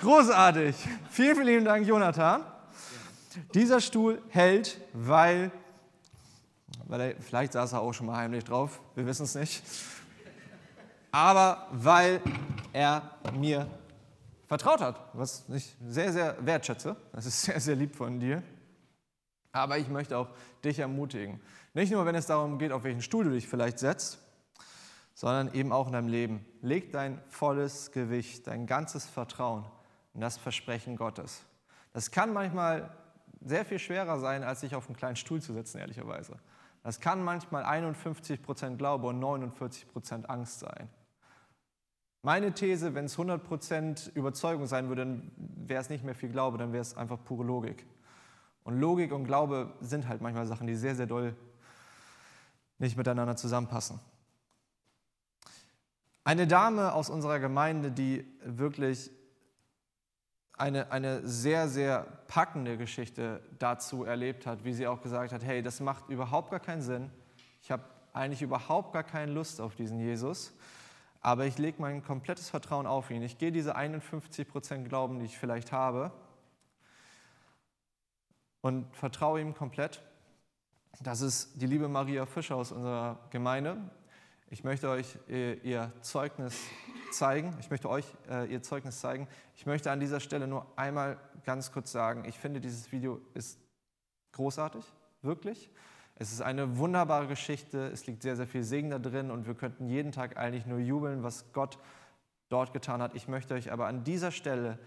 Großartig. 0.00 0.76
Vielen, 1.10 1.34
vielen 1.34 1.46
lieben 1.46 1.64
Dank, 1.66 1.86
Jonathan. 1.86 2.44
Dieser 3.52 3.80
Stuhl 3.80 4.22
hält, 4.30 4.80
weil, 4.94 5.50
weil 6.86 7.00
er, 7.00 7.14
vielleicht 7.20 7.52
saß 7.52 7.74
er 7.74 7.80
auch 7.80 7.92
schon 7.92 8.06
mal 8.06 8.16
heimlich 8.16 8.44
drauf, 8.44 8.80
wir 8.94 9.06
wissen 9.06 9.24
es 9.24 9.34
nicht, 9.34 9.62
aber 11.12 11.68
weil 11.70 12.20
er 12.72 13.10
mir 13.32 13.68
vertraut 14.50 14.80
hat, 14.80 15.00
was 15.12 15.44
ich 15.48 15.76
sehr, 15.86 16.12
sehr 16.12 16.44
wertschätze. 16.44 16.96
Das 17.12 17.24
ist 17.24 17.42
sehr, 17.46 17.60
sehr 17.60 17.76
lieb 17.76 17.94
von 17.94 18.18
dir. 18.18 18.42
Aber 19.52 19.78
ich 19.78 19.88
möchte 19.88 20.18
auch 20.18 20.28
dich 20.64 20.80
ermutigen. 20.80 21.40
Nicht 21.72 21.92
nur, 21.92 22.04
wenn 22.04 22.16
es 22.16 22.26
darum 22.26 22.58
geht, 22.58 22.72
auf 22.72 22.82
welchen 22.82 23.00
Stuhl 23.00 23.22
du 23.24 23.30
dich 23.30 23.46
vielleicht 23.46 23.78
setzt, 23.78 24.18
sondern 25.14 25.54
eben 25.54 25.70
auch 25.70 25.86
in 25.86 25.92
deinem 25.92 26.08
Leben. 26.08 26.44
Leg 26.62 26.90
dein 26.90 27.22
volles 27.28 27.92
Gewicht, 27.92 28.48
dein 28.48 28.66
ganzes 28.66 29.06
Vertrauen 29.06 29.64
in 30.14 30.20
das 30.20 30.36
Versprechen 30.36 30.96
Gottes. 30.96 31.42
Das 31.92 32.10
kann 32.10 32.32
manchmal 32.32 32.90
sehr 33.44 33.64
viel 33.64 33.78
schwerer 33.78 34.18
sein, 34.18 34.42
als 34.42 34.62
sich 34.62 34.74
auf 34.74 34.86
einen 34.88 34.96
kleinen 34.96 35.16
Stuhl 35.16 35.40
zu 35.40 35.52
setzen, 35.52 35.78
ehrlicherweise. 35.78 36.36
Das 36.82 36.98
kann 36.98 37.22
manchmal 37.22 37.64
51% 37.64 38.76
Glaube 38.78 39.06
und 39.06 39.22
49% 39.22 40.24
Angst 40.24 40.58
sein. 40.58 40.88
Meine 42.22 42.52
These, 42.52 42.94
wenn 42.94 43.06
es 43.06 43.16
100% 43.16 44.14
Überzeugung 44.14 44.66
sein 44.66 44.88
würde, 44.88 45.02
dann 45.06 45.30
wäre 45.36 45.80
es 45.80 45.88
nicht 45.88 46.04
mehr 46.04 46.14
viel 46.14 46.28
Glaube, 46.28 46.58
dann 46.58 46.72
wäre 46.72 46.82
es 46.82 46.96
einfach 46.96 47.18
pure 47.24 47.44
Logik. 47.44 47.86
Und 48.64 48.78
Logik 48.78 49.12
und 49.12 49.24
Glaube 49.24 49.72
sind 49.80 50.06
halt 50.06 50.20
manchmal 50.20 50.46
Sachen, 50.46 50.66
die 50.66 50.74
sehr, 50.74 50.94
sehr 50.94 51.06
doll 51.06 51.34
nicht 52.78 52.96
miteinander 52.96 53.36
zusammenpassen. 53.36 54.00
Eine 56.24 56.46
Dame 56.46 56.92
aus 56.92 57.08
unserer 57.08 57.40
Gemeinde, 57.40 57.90
die 57.90 58.26
wirklich 58.44 59.10
eine, 60.52 60.92
eine 60.92 61.26
sehr, 61.26 61.68
sehr 61.68 62.02
packende 62.26 62.76
Geschichte 62.76 63.42
dazu 63.58 64.04
erlebt 64.04 64.46
hat, 64.46 64.64
wie 64.64 64.74
sie 64.74 64.86
auch 64.86 65.00
gesagt 65.00 65.32
hat, 65.32 65.42
hey, 65.42 65.62
das 65.62 65.80
macht 65.80 66.08
überhaupt 66.10 66.50
gar 66.50 66.60
keinen 66.60 66.82
Sinn. 66.82 67.10
Ich 67.62 67.70
habe 67.70 67.82
eigentlich 68.12 68.42
überhaupt 68.42 68.92
gar 68.92 69.04
keine 69.04 69.32
Lust 69.32 69.60
auf 69.60 69.74
diesen 69.74 69.98
Jesus, 69.98 70.52
aber 71.20 71.46
ich 71.46 71.58
lege 71.58 71.80
mein 71.80 72.02
komplettes 72.02 72.48
Vertrauen 72.48 72.86
auf 72.86 73.10
ihn. 73.10 73.22
Ich 73.22 73.38
gehe 73.38 73.52
diese 73.52 73.76
51 73.76 74.48
Prozent 74.48 74.88
Glauben, 74.88 75.18
die 75.18 75.26
ich 75.26 75.38
vielleicht 75.38 75.72
habe, 75.72 76.12
und 78.62 78.94
vertraue 78.94 79.40
ihm 79.40 79.54
komplett. 79.54 80.02
Das 81.00 81.20
ist 81.20 81.60
die 81.60 81.66
liebe 81.66 81.88
Maria 81.88 82.26
Fischer 82.26 82.56
aus 82.56 82.72
unserer 82.72 83.18
Gemeinde. 83.30 83.78
Ich 84.50 84.64
möchte 84.64 84.88
euch 84.88 85.16
äh, 85.28 85.54
ihr 85.60 85.92
Zeugnis 86.00 86.58
zeigen. 87.12 87.56
Ich 87.60 87.70
möchte 87.70 87.88
euch 87.88 88.04
äh, 88.28 88.52
ihr 88.52 88.62
Zeugnis 88.62 89.00
zeigen. 89.00 89.28
Ich 89.56 89.64
möchte 89.64 89.90
an 89.90 90.00
dieser 90.00 90.20
Stelle 90.20 90.46
nur 90.46 90.66
einmal 90.76 91.18
ganz 91.44 91.72
kurz 91.72 91.92
sagen, 91.92 92.24
ich 92.26 92.38
finde, 92.38 92.60
dieses 92.60 92.92
Video 92.92 93.20
ist 93.34 93.60
großartig, 94.32 94.84
wirklich. 95.22 95.70
Es 96.20 96.32
ist 96.32 96.42
eine 96.42 96.76
wunderbare 96.76 97.26
Geschichte. 97.28 97.86
Es 97.86 98.06
liegt 98.06 98.20
sehr, 98.20 98.36
sehr 98.36 98.46
viel 98.46 98.62
Segen 98.62 98.90
da 98.90 98.98
drin 98.98 99.30
und 99.30 99.46
wir 99.46 99.54
könnten 99.54 99.88
jeden 99.88 100.12
Tag 100.12 100.36
eigentlich 100.36 100.66
nur 100.66 100.78
jubeln, 100.78 101.22
was 101.22 101.50
Gott 101.54 101.78
dort 102.50 102.74
getan 102.74 103.00
hat. 103.00 103.14
Ich 103.14 103.26
möchte 103.26 103.54
euch 103.54 103.72
aber 103.72 103.86
an 103.86 104.04
dieser 104.04 104.30
Stelle 104.30 104.78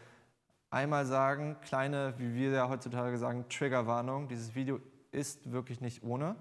einmal 0.69 1.07
sagen, 1.07 1.57
kleine, 1.63 2.13
wie 2.19 2.35
wir 2.35 2.51
ja 2.51 2.69
heutzutage 2.69 3.17
sagen, 3.17 3.45
Triggerwarnung. 3.49 4.27
Dieses 4.27 4.53
Video 4.53 4.79
ist 5.09 5.51
wirklich 5.51 5.81
nicht 5.81 6.03
ohne. 6.03 6.35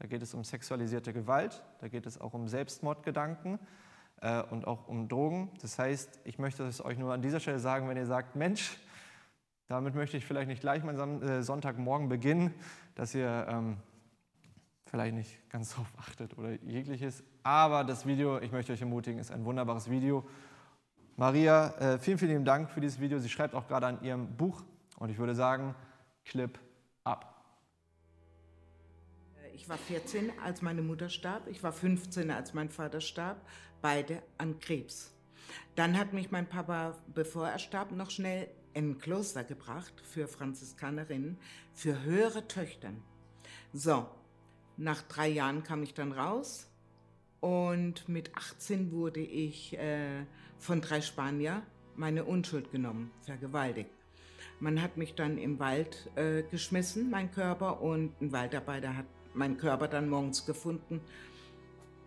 Da 0.00 0.08
geht 0.08 0.22
es 0.22 0.34
um 0.34 0.42
sexualisierte 0.42 1.12
Gewalt, 1.12 1.62
da 1.80 1.86
geht 1.86 2.04
es 2.04 2.20
auch 2.20 2.34
um 2.34 2.48
Selbstmordgedanken 2.48 3.60
äh, 4.22 4.42
und 4.42 4.66
auch 4.66 4.88
um 4.88 5.06
Drogen. 5.08 5.52
Das 5.60 5.78
heißt, 5.78 6.18
ich 6.24 6.40
möchte 6.40 6.64
es 6.64 6.84
euch 6.84 6.98
nur 6.98 7.12
an 7.12 7.22
dieser 7.22 7.38
Stelle 7.38 7.60
sagen, 7.60 7.88
wenn 7.88 7.96
ihr 7.96 8.06
sagt, 8.06 8.34
Mensch, 8.34 8.76
damit 9.68 9.94
möchte 9.94 10.16
ich 10.16 10.26
vielleicht 10.26 10.48
nicht 10.48 10.62
gleich 10.62 10.82
meinen 10.82 11.22
äh, 11.22 11.42
Sonntagmorgen 11.44 12.08
beginnen, 12.08 12.52
dass 12.96 13.14
ihr 13.14 13.46
ähm, 13.48 13.76
vielleicht 14.92 15.14
nicht 15.14 15.48
ganz 15.48 15.70
darauf 15.70 15.90
achtet 15.96 16.36
oder 16.36 16.52
jegliches. 16.62 17.24
Aber 17.42 17.82
das 17.82 18.06
Video, 18.06 18.38
ich 18.40 18.52
möchte 18.52 18.74
euch 18.74 18.80
ermutigen, 18.82 19.18
ist 19.18 19.32
ein 19.32 19.42
wunderbares 19.46 19.88
Video. 19.88 20.28
Maria, 21.16 21.68
äh, 21.78 21.98
vielen, 21.98 22.18
vielen 22.18 22.44
Dank 22.44 22.70
für 22.70 22.82
dieses 22.82 23.00
Video. 23.00 23.18
Sie 23.18 23.30
schreibt 23.30 23.54
auch 23.54 23.66
gerade 23.66 23.86
an 23.86 24.02
ihrem 24.02 24.36
Buch 24.36 24.62
und 24.98 25.08
ich 25.08 25.16
würde 25.16 25.34
sagen, 25.34 25.74
Clip 26.26 26.58
ab. 27.04 27.42
Ich 29.54 29.66
war 29.66 29.78
14, 29.78 30.30
als 30.44 30.60
meine 30.60 30.82
Mutter 30.82 31.08
starb. 31.08 31.46
Ich 31.48 31.62
war 31.62 31.72
15, 31.72 32.30
als 32.30 32.52
mein 32.52 32.68
Vater 32.68 33.00
starb. 33.00 33.40
Beide 33.80 34.22
an 34.36 34.58
Krebs. 34.60 35.14
Dann 35.74 35.98
hat 35.98 36.12
mich 36.12 36.30
mein 36.30 36.46
Papa, 36.46 36.98
bevor 37.14 37.48
er 37.48 37.58
starb, 37.58 37.92
noch 37.92 38.10
schnell 38.10 38.48
in 38.74 38.90
ein 38.90 38.98
Kloster 38.98 39.42
gebracht 39.42 39.94
für 40.02 40.28
Franziskanerinnen, 40.28 41.38
für 41.72 42.02
höhere 42.02 42.46
Töchtern. 42.46 43.02
So, 43.72 44.06
nach 44.76 45.02
drei 45.02 45.28
Jahren 45.28 45.62
kam 45.62 45.82
ich 45.82 45.94
dann 45.94 46.12
raus 46.12 46.68
und 47.40 48.08
mit 48.08 48.36
18 48.36 48.92
wurde 48.92 49.20
ich 49.20 49.76
äh, 49.78 50.24
von 50.58 50.80
drei 50.80 51.00
Spanier 51.00 51.62
meine 51.96 52.24
Unschuld 52.24 52.70
genommen, 52.70 53.10
vergewaltigt. 53.22 53.90
Man 54.60 54.80
hat 54.80 54.96
mich 54.96 55.14
dann 55.14 55.38
im 55.38 55.58
Wald 55.58 56.10
äh, 56.14 56.42
geschmissen, 56.44 57.10
mein 57.10 57.32
Körper, 57.32 57.82
und 57.82 58.20
ein 58.20 58.32
Waldarbeiter 58.32 58.96
hat 58.96 59.06
meinen 59.34 59.56
Körper 59.56 59.88
dann 59.88 60.08
morgens 60.08 60.46
gefunden. 60.46 61.00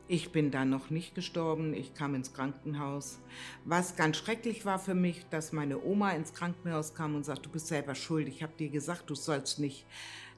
Ich 0.07 0.31
bin 0.31 0.51
dann 0.51 0.69
noch 0.69 0.89
nicht 0.89 1.15
gestorben, 1.15 1.73
ich 1.73 1.95
kam 1.95 2.13
ins 2.13 2.31
Krankenhaus. 2.31 3.19
Was 3.65 3.95
ganz 3.95 4.17
schrecklich 4.17 4.63
war 4.63 4.79
für 4.79 4.93
mich, 4.93 5.25
dass 5.29 5.51
meine 5.51 5.83
Oma 5.83 6.11
ins 6.11 6.33
Krankenhaus 6.33 6.93
kam 6.93 7.15
und 7.15 7.25
sagt, 7.25 7.45
du 7.45 7.49
bist 7.49 7.67
selber 7.67 7.95
schuld, 7.95 8.27
ich 8.27 8.43
habe 8.43 8.53
dir 8.57 8.69
gesagt, 8.69 9.09
du 9.09 9.15
sollst 9.15 9.59
nicht 9.59 9.85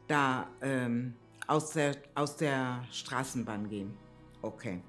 da 0.08 0.50
ähm, 0.62 1.16
aus, 1.47 1.71
der, 1.71 1.95
aus 2.15 2.36
der 2.38 2.86
Straßenbahn 2.91 3.69
gehen. 3.69 3.97
Okay. 4.41 4.81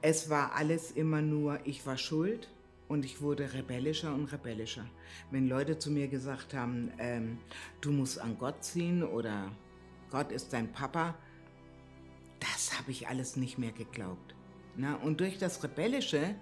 Es 0.00 0.30
war 0.30 0.54
alles 0.54 0.90
immer 0.90 1.22
nur, 1.22 1.60
ich 1.64 1.86
war 1.86 1.96
schuld 1.96 2.48
und 2.88 3.04
ich 3.04 3.20
wurde 3.20 3.52
rebellischer 3.52 4.12
und 4.12 4.32
rebellischer. 4.32 4.84
Wenn 5.30 5.48
Leute 5.48 5.78
zu 5.78 5.90
mir 5.90 6.08
gesagt 6.08 6.54
haben, 6.54 6.90
ähm, 6.98 7.38
du 7.80 7.92
musst 7.92 8.20
an 8.20 8.36
Gott 8.38 8.64
ziehen 8.64 9.02
oder 9.02 9.52
Gott 10.10 10.32
ist 10.32 10.52
dein 10.52 10.72
Papa, 10.72 11.14
das 12.40 12.76
habe 12.78 12.90
ich 12.90 13.08
alles 13.08 13.36
nicht 13.36 13.58
mehr 13.58 13.72
geglaubt. 13.72 14.34
Na, 14.76 14.96
und 14.96 15.20
durch 15.20 15.38
das 15.38 15.62
Rebellische 15.62 16.34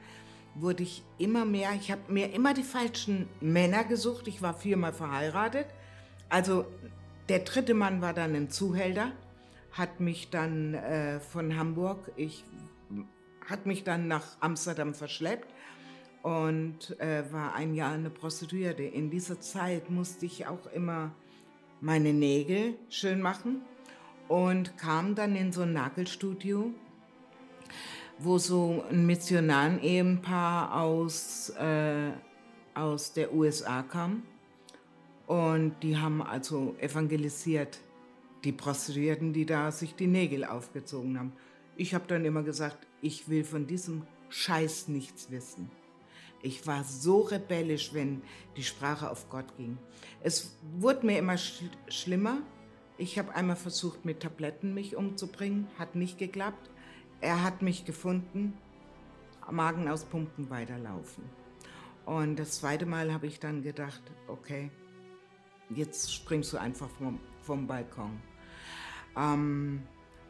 wurde 0.55 0.83
ich 0.83 1.03
immer 1.19 1.45
mehr, 1.45 1.73
ich 1.75 1.91
habe 1.91 2.13
mir 2.13 2.33
immer 2.33 2.55
die 2.55 2.63
falschen 2.63 3.29
Männer 3.41 3.85
gesucht. 3.85 4.27
Ich 4.29 4.41
war 4.43 4.55
viermal 4.55 4.93
verheiratet. 4.93 5.67
Also 6.29 6.67
der 7.29 7.41
dritte 7.41 7.75
Mann 7.75 8.01
war 8.01 8.15
dann 8.15 8.35
ein 8.35 8.51
Zuhälter, 8.51 9.13
hat 9.73 10.01
mich 10.01 10.31
dann 10.31 10.75
äh, 10.75 11.21
von 11.21 11.57
Hamburg, 11.57 12.13
ich 12.17 12.45
hat 13.49 13.67
mich 13.67 13.85
dann 13.85 14.07
nach 14.09 14.37
Amsterdam 14.41 14.95
verschleppt 14.95 15.53
und 16.23 16.99
äh, 17.01 17.25
war 17.33 17.55
ein 17.55 17.75
Jahr 17.75 17.93
eine 17.93 18.11
Prostituierte. 18.11 18.83
In 18.83 19.11
dieser 19.11 19.41
Zeit 19.41 19.91
musste 19.91 20.27
ich 20.27 20.47
auch 20.47 20.67
immer 20.73 21.13
meine 21.81 22.13
Nägel 22.13 22.75
schön 22.89 23.21
machen 23.21 23.63
und 24.29 24.77
kam 24.77 25.15
dann 25.15 25.35
in 25.35 25.53
so 25.53 25.63
ein 25.63 25.73
Nagelstudio, 25.73 26.73
wo 28.19 28.39
so 28.39 28.85
ein 28.91 29.07
Missionaren-Ehepaar 29.07 30.81
aus, 30.81 31.51
äh, 31.59 32.13
aus 32.75 33.13
der 33.13 33.35
USA 33.35 33.83
kam. 33.83 34.23
Und 35.27 35.77
die 35.83 35.97
haben 35.97 36.23
also 36.23 36.75
evangelisiert, 36.81 37.81
die 38.45 38.53
Prostituierten, 38.53 39.33
die 39.33 39.47
da 39.47 39.71
sich 39.71 39.95
die 39.95 40.07
Nägel 40.07 40.45
aufgezogen 40.45 41.19
haben. 41.19 41.33
Ich 41.77 41.95
habe 41.95 42.05
dann 42.07 42.25
immer 42.25 42.43
gesagt, 42.43 42.87
ich 43.03 43.29
will 43.29 43.45
von 43.45 43.67
diesem 43.67 44.03
Scheiß 44.29 44.89
nichts 44.89 45.31
wissen. 45.31 45.71
Ich 46.43 46.67
war 46.67 46.85
so 46.85 47.21
rebellisch, 47.21 47.93
wenn 47.93 48.23
die 48.57 48.63
Sprache 48.63 49.11
auf 49.11 49.29
Gott 49.29 49.57
ging. 49.57 49.77
Es 50.23 50.57
wurde 50.79 51.07
mir 51.07 51.19
immer 51.19 51.37
sch 51.37 51.65
schlimmer. 51.89 52.39
Ich 52.97 53.19
habe 53.19 53.35
einmal 53.35 53.57
versucht, 53.57 54.05
mit 54.05 54.21
Tabletten 54.21 54.75
mich 54.75 54.97
umzubringen, 54.97 55.67
hat 55.79 55.95
nicht 55.95 56.19
geklappt. 56.19 56.71
Er 57.21 57.43
hat 57.43 57.61
mich 57.61 57.85
gefunden, 57.85 58.55
Magen 59.51 59.89
aus 59.89 60.05
Pumpen 60.05 60.49
weiterlaufen. 60.49 61.25
Und 62.07 62.39
das 62.39 62.61
zweite 62.61 62.87
Mal 62.87 63.13
habe 63.13 63.27
ich 63.27 63.41
dann 63.41 63.63
gedacht, 63.63 64.03
okay, 64.27 64.71
jetzt 65.71 66.13
springst 66.13 66.53
du 66.53 66.59
einfach 66.59 66.89
vom, 66.91 67.21
vom 67.43 67.67
Balkon. 67.67 68.21
Ähm, 69.17 69.83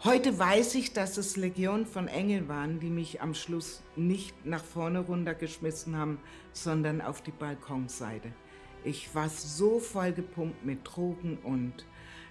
Heute 0.03 0.39
weiß 0.39 0.77
ich, 0.77 0.95
dass 0.95 1.19
es 1.19 1.37
Legion 1.37 1.85
von 1.85 2.09
Engeln 2.09 2.49
waren, 2.49 2.81
die 2.81 2.89
mich 2.89 3.21
am 3.21 3.35
Schluss 3.35 3.83
nicht 3.97 4.47
nach 4.47 4.65
vorne 4.65 5.01
runtergeschmissen 5.01 5.95
haben, 5.95 6.19
sondern 6.55 7.03
auf 7.03 7.21
die 7.21 7.33
Balkonseite. 7.33 8.33
Ich 8.83 9.15
war 9.15 9.29
so 9.29 9.79
voll 9.79 10.13
gepumpt 10.13 10.65
mit 10.65 10.79
Drogen 10.85 11.37
und 11.43 11.85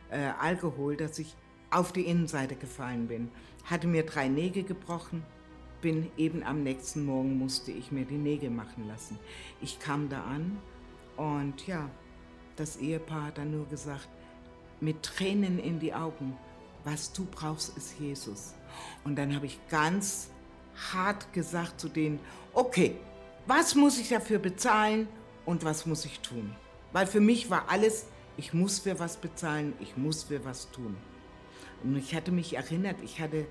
äh, 0.09 0.31
Alkohol, 0.39 0.97
dass 0.97 1.19
ich 1.19 1.35
auf 1.69 1.93
die 1.93 2.07
Innenseite 2.07 2.55
gefallen 2.55 3.07
bin. 3.07 3.29
Hatte 3.65 3.85
mir 3.85 4.01
drei 4.03 4.29
Nägel 4.29 4.63
gebrochen, 4.63 5.21
bin 5.79 6.09
eben 6.17 6.41
am 6.41 6.63
nächsten 6.63 7.05
Morgen 7.05 7.37
musste 7.37 7.71
ich 7.71 7.91
mir 7.91 8.05
die 8.05 8.17
Nägel 8.17 8.49
machen 8.49 8.87
lassen. 8.87 9.19
Ich 9.61 9.77
kam 9.77 10.09
da 10.09 10.23
an 10.23 10.57
und 11.17 11.67
ja, 11.67 11.87
das 12.55 12.77
Ehepaar 12.77 13.25
hat 13.27 13.37
dann 13.37 13.51
nur 13.51 13.67
gesagt, 13.67 14.09
mit 14.81 15.03
Tränen 15.03 15.59
in 15.59 15.79
die 15.79 15.93
Augen, 15.93 16.37
was 16.83 17.11
du 17.11 17.25
brauchst, 17.25 17.75
ist 17.77 17.99
Jesus. 17.99 18.53
Und 19.03 19.15
dann 19.15 19.35
habe 19.35 19.45
ich 19.45 19.59
ganz 19.69 20.29
hart 20.91 21.33
gesagt 21.33 21.79
zu 21.79 21.89
denen, 21.89 22.19
okay, 22.53 22.95
was 23.45 23.75
muss 23.75 23.99
ich 23.99 24.09
dafür 24.09 24.39
bezahlen 24.39 25.07
und 25.45 25.63
was 25.63 25.85
muss 25.85 26.05
ich 26.05 26.19
tun? 26.19 26.55
Weil 26.91 27.07
für 27.07 27.19
mich 27.19 27.49
war 27.49 27.69
alles, 27.69 28.05
ich 28.37 28.53
muss 28.53 28.79
für 28.79 28.99
was 28.99 29.17
bezahlen, 29.17 29.73
ich 29.79 29.97
muss 29.97 30.23
für 30.23 30.43
was 30.45 30.71
tun. 30.71 30.95
Und 31.83 31.95
ich 31.97 32.15
hatte 32.15 32.31
mich 32.31 32.55
erinnert, 32.55 32.97
ich 33.03 33.19
hatte, 33.19 33.47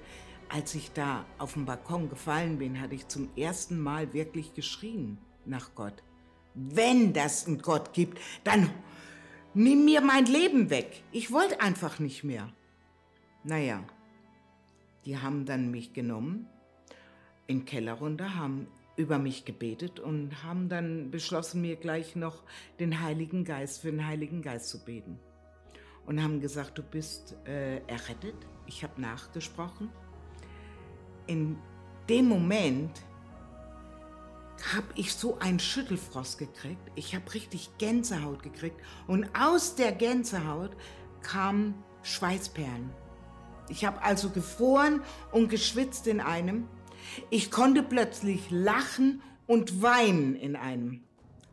als 0.49 0.75
ich 0.75 0.93
da 0.93 1.25
auf 1.39 1.55
dem 1.55 1.67
Balkon 1.67 2.09
gefallen 2.09 2.59
bin, 2.59 2.81
hatte 2.81 2.95
ich 2.95 3.09
zum 3.09 3.29
ersten 3.37 3.79
Mal 3.79 4.13
wirklich 4.13 4.55
geschrien 4.55 5.19
nach 5.45 5.75
Gott. 5.75 6.03
Wenn 6.55 7.13
das 7.13 7.47
einen 7.47 7.59
Gott 7.59 7.93
gibt, 7.93 8.19
dann 8.45 8.71
nimm 9.59 9.85
mir 9.85 10.01
mein 10.01 10.27
Leben 10.27 10.71
weg. 10.71 11.03
Ich 11.11 11.33
wollte 11.33 11.61
einfach 11.61 11.99
nicht 11.99 12.23
mehr. 12.23 12.49
Naja, 13.43 13.83
die 15.05 15.19
haben 15.19 15.47
dann 15.47 15.73
mich 15.73 15.93
genommen, 15.93 16.47
in 17.49 17.61
den 17.61 17.65
Keller 17.65 17.95
runter, 17.95 18.37
haben 18.37 18.69
über 18.97 19.19
mich 19.19 19.45
gebetet 19.45 19.99
und 19.99 20.45
haben 20.45 20.69
dann 20.69 21.11
beschlossen, 21.11 21.61
mir 21.61 21.77
gleich 21.77 22.15
noch 22.15 22.45
den 22.79 23.01
Heiligen 23.01 23.45
Geist, 23.45 23.81
für 23.81 23.91
den 23.91 24.07
Heiligen 24.07 24.43
Geist 24.43 24.69
zu 24.69 24.85
beten. 24.85 25.19
Und 26.07 26.23
haben 26.23 26.41
gesagt, 26.41 26.79
du 26.79 26.83
bist 26.83 27.37
äh, 27.45 27.79
errettet. 27.87 28.37
Ich 28.67 28.85
habe 28.85 29.01
nachgesprochen. 29.01 29.91
in 31.27 31.57
dem 32.09 32.27
Moment 32.29 33.03
habe 34.75 34.87
ich 34.95 35.15
so 35.15 35.39
einen 35.39 35.59
Schüttelfrost 35.59 36.39
gekriegt. 36.39 36.91
Ich 36.95 37.15
habe 37.15 37.33
richtig 37.35 37.71
Gänsehaut 37.79 38.43
gekriegt. 38.43 38.81
Und 39.07 39.29
aus 39.39 39.75
der 39.75 39.93
Gänsehaut 39.93 40.71
kamen 41.23 41.75
Schweißperlen. 42.03 42.91
Ich 43.69 43.85
habe 43.85 44.03
also 44.03 44.31
gefroren 44.31 45.03
und 45.33 45.49
geschwitzt 45.49 46.07
in 46.07 46.21
einem. 46.21 46.69
Ich 47.31 47.51
konnte 47.51 47.83
plötzlich 47.83 48.51
lachen 48.51 49.23
und 49.47 49.83
weinen 49.83 50.35
in 50.35 50.57
einem. 50.57 51.03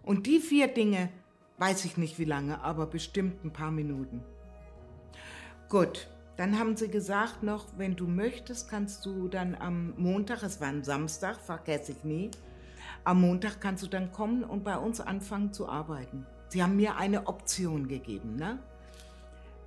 Und 0.03 0.27
die 0.27 0.39
vier 0.39 0.67
Dinge, 0.67 1.09
weiß 1.57 1.85
ich 1.85 1.97
nicht 1.97 2.19
wie 2.19 2.25
lange, 2.25 2.61
aber 2.61 2.85
bestimmt 2.85 3.43
ein 3.43 3.51
paar 3.51 3.71
Minuten. 3.71 4.23
Gut, 5.69 6.07
dann 6.37 6.59
haben 6.59 6.77
sie 6.77 6.89
gesagt 6.89 7.43
noch, 7.43 7.65
wenn 7.77 7.95
du 7.95 8.07
möchtest, 8.07 8.69
kannst 8.69 9.05
du 9.05 9.27
dann 9.27 9.55
am 9.55 9.93
Montag, 9.97 10.43
es 10.43 10.59
war 10.59 10.67
ein 10.67 10.83
Samstag, 10.83 11.41
vergesse 11.41 11.93
ich 11.93 12.03
nie, 12.03 12.31
am 13.05 13.21
Montag 13.21 13.61
kannst 13.61 13.83
du 13.83 13.87
dann 13.87 14.11
kommen 14.11 14.43
und 14.43 14.63
bei 14.63 14.77
uns 14.77 14.99
anfangen 14.99 15.53
zu 15.53 15.69
arbeiten. 15.69 16.25
Sie 16.49 16.61
haben 16.61 16.75
mir 16.75 16.97
eine 16.97 17.27
Option 17.27 17.87
gegeben, 17.87 18.35
ne? 18.35 18.59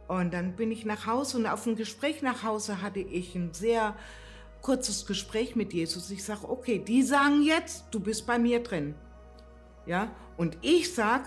Und 0.08 0.32
dann 0.32 0.56
bin 0.56 0.70
ich 0.70 0.84
nach 0.84 1.06
Hause 1.06 1.38
und 1.38 1.46
auf 1.46 1.64
dem 1.64 1.76
Gespräch 1.76 2.22
nach 2.22 2.42
Hause 2.42 2.82
hatte 2.82 3.00
ich 3.00 3.34
ein 3.34 3.52
sehr 3.52 3.94
kurzes 4.62 5.06
Gespräch 5.06 5.54
mit 5.54 5.72
Jesus. 5.72 6.10
Ich 6.10 6.24
sage, 6.24 6.48
okay, 6.48 6.78
die 6.78 7.02
sagen 7.02 7.42
jetzt, 7.42 7.84
du 7.90 8.00
bist 8.00 8.26
bei 8.26 8.38
mir 8.38 8.62
drin. 8.62 8.94
Ja, 9.86 10.10
und 10.36 10.56
ich 10.62 10.94
sag, 10.94 11.22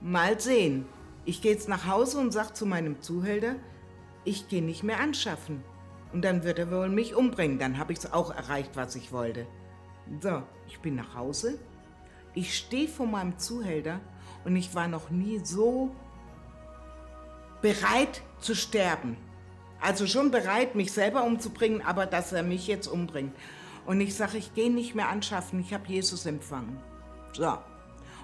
mal 0.00 0.38
sehen. 0.40 0.86
Ich 1.24 1.42
gehe 1.42 1.52
jetzt 1.52 1.68
nach 1.68 1.86
Hause 1.86 2.18
und 2.18 2.32
sage 2.32 2.52
zu 2.52 2.66
meinem 2.66 3.00
Zuhälter, 3.02 3.56
ich 4.24 4.48
gehe 4.48 4.62
nicht 4.62 4.82
mehr 4.82 5.00
anschaffen. 5.00 5.62
Und 6.12 6.24
dann 6.24 6.44
wird 6.44 6.58
er 6.58 6.70
wohl 6.70 6.88
mich 6.88 7.14
umbringen. 7.14 7.58
Dann 7.58 7.78
habe 7.78 7.92
ich 7.92 8.00
es 8.00 8.12
auch 8.12 8.34
erreicht, 8.34 8.72
was 8.74 8.96
ich 8.96 9.12
wollte. 9.12 9.46
So, 10.20 10.42
ich 10.66 10.78
bin 10.80 10.94
nach 10.96 11.14
Hause. 11.14 11.58
Ich 12.34 12.56
stehe 12.56 12.88
vor 12.88 13.06
meinem 13.06 13.38
Zuhälter 13.38 14.00
und 14.44 14.56
ich 14.56 14.74
war 14.74 14.88
noch 14.88 15.10
nie 15.10 15.40
so 15.42 15.90
bereit 17.62 18.22
zu 18.38 18.54
sterben. 18.54 19.16
Also 19.80 20.06
schon 20.06 20.30
bereit, 20.30 20.74
mich 20.74 20.92
selber 20.92 21.24
umzubringen, 21.24 21.82
aber 21.82 22.06
dass 22.06 22.32
er 22.32 22.42
mich 22.42 22.66
jetzt 22.66 22.86
umbringt. 22.86 23.34
Und 23.86 24.00
ich 24.00 24.14
sage, 24.14 24.38
ich 24.38 24.54
gehe 24.54 24.72
nicht 24.72 24.94
mehr 24.94 25.08
anschaffen, 25.08 25.60
ich 25.60 25.72
habe 25.72 25.86
Jesus 25.86 26.26
empfangen. 26.26 26.80
So. 27.32 27.58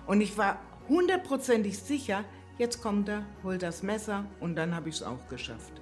Und 0.06 0.20
ich 0.20 0.36
war 0.36 0.58
hundertprozentig 0.88 1.78
sicher, 1.78 2.24
jetzt 2.58 2.82
kommt 2.82 3.08
er, 3.08 3.24
holt 3.44 3.62
das 3.62 3.82
Messer 3.82 4.26
und 4.40 4.56
dann 4.56 4.74
habe 4.74 4.88
ich 4.88 4.96
es 4.96 5.02
auch 5.02 5.28
geschafft. 5.28 5.80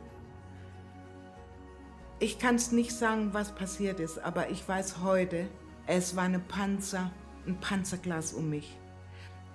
Ich 2.19 2.39
kann 2.39 2.57
es 2.57 2.71
nicht 2.73 2.93
sagen, 2.93 3.33
was 3.33 3.55
passiert 3.55 3.99
ist, 3.99 4.19
aber 4.19 4.51
ich 4.51 4.69
weiß 4.69 4.99
heute, 5.03 5.49
es 5.97 6.17
war 6.17 6.25
eine 6.25 6.41
Panzer, 6.41 7.11
ein 7.47 7.59
Panzerglas 7.61 8.33
um 8.33 8.51
mich. 8.51 8.77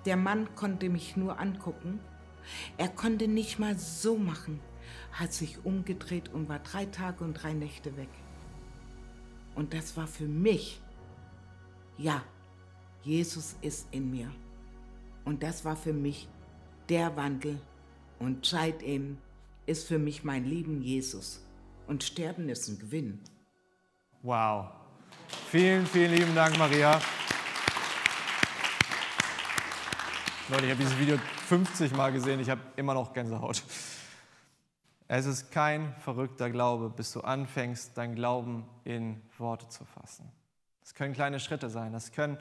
Der 0.04 0.16
Mann 0.16 0.54
konnte 0.54 0.88
mich 0.88 1.16
nur 1.16 1.38
angucken 1.40 2.00
er 2.76 2.88
konnte 2.88 3.28
nicht 3.28 3.58
mal 3.58 3.78
so 3.78 4.16
machen, 4.16 4.60
hat 5.12 5.32
sich 5.32 5.64
umgedreht 5.64 6.32
und 6.32 6.48
war 6.48 6.58
drei 6.58 6.86
Tage 6.86 7.24
und 7.24 7.34
drei 7.34 7.52
Nächte 7.52 7.96
weg. 7.96 8.08
Und 9.54 9.72
das 9.72 9.96
war 9.96 10.06
für 10.06 10.28
mich, 10.28 10.80
ja, 11.96 12.22
Jesus 13.02 13.56
ist 13.62 13.88
in 13.90 14.10
mir. 14.10 14.30
Und 15.24 15.42
das 15.42 15.64
war 15.64 15.76
für 15.76 15.92
mich 15.92 16.28
der 16.88 17.16
Wandel. 17.16 17.60
Und 18.18 18.44
seitdem 18.46 19.18
ist 19.64 19.86
für 19.86 19.98
mich 19.98 20.24
mein 20.24 20.44
Leben 20.44 20.82
Jesus. 20.82 21.42
Und 21.86 22.04
Sterben 22.04 22.48
ist 22.48 22.68
ein 22.68 22.78
Gewinn. 22.78 23.20
Wow. 24.22 24.70
Vielen, 25.28 25.86
vielen 25.86 26.12
lieben 26.12 26.34
Dank, 26.34 26.58
Maria. 26.58 27.00
Leute, 30.48 30.64
ich 30.64 30.70
habe 30.70 30.80
dieses 30.80 30.98
Video 30.98 31.18
50 31.48 31.94
Mal 31.94 32.12
gesehen, 32.12 32.40
ich 32.40 32.50
habe 32.50 32.60
immer 32.76 32.94
noch 32.94 33.12
Gänsehaut. 33.12 33.62
Es 35.08 35.26
ist 35.26 35.50
kein 35.50 35.94
verrückter 36.00 36.50
Glaube, 36.50 36.90
bis 36.90 37.12
du 37.12 37.20
anfängst, 37.20 37.96
dein 37.96 38.14
Glauben 38.14 38.64
in 38.84 39.22
Worte 39.38 39.68
zu 39.68 39.84
fassen. 39.84 40.30
Das 40.80 40.94
können 40.94 41.14
kleine 41.14 41.40
Schritte 41.40 41.70
sein, 41.70 41.92
das 41.92 42.12
können, 42.12 42.38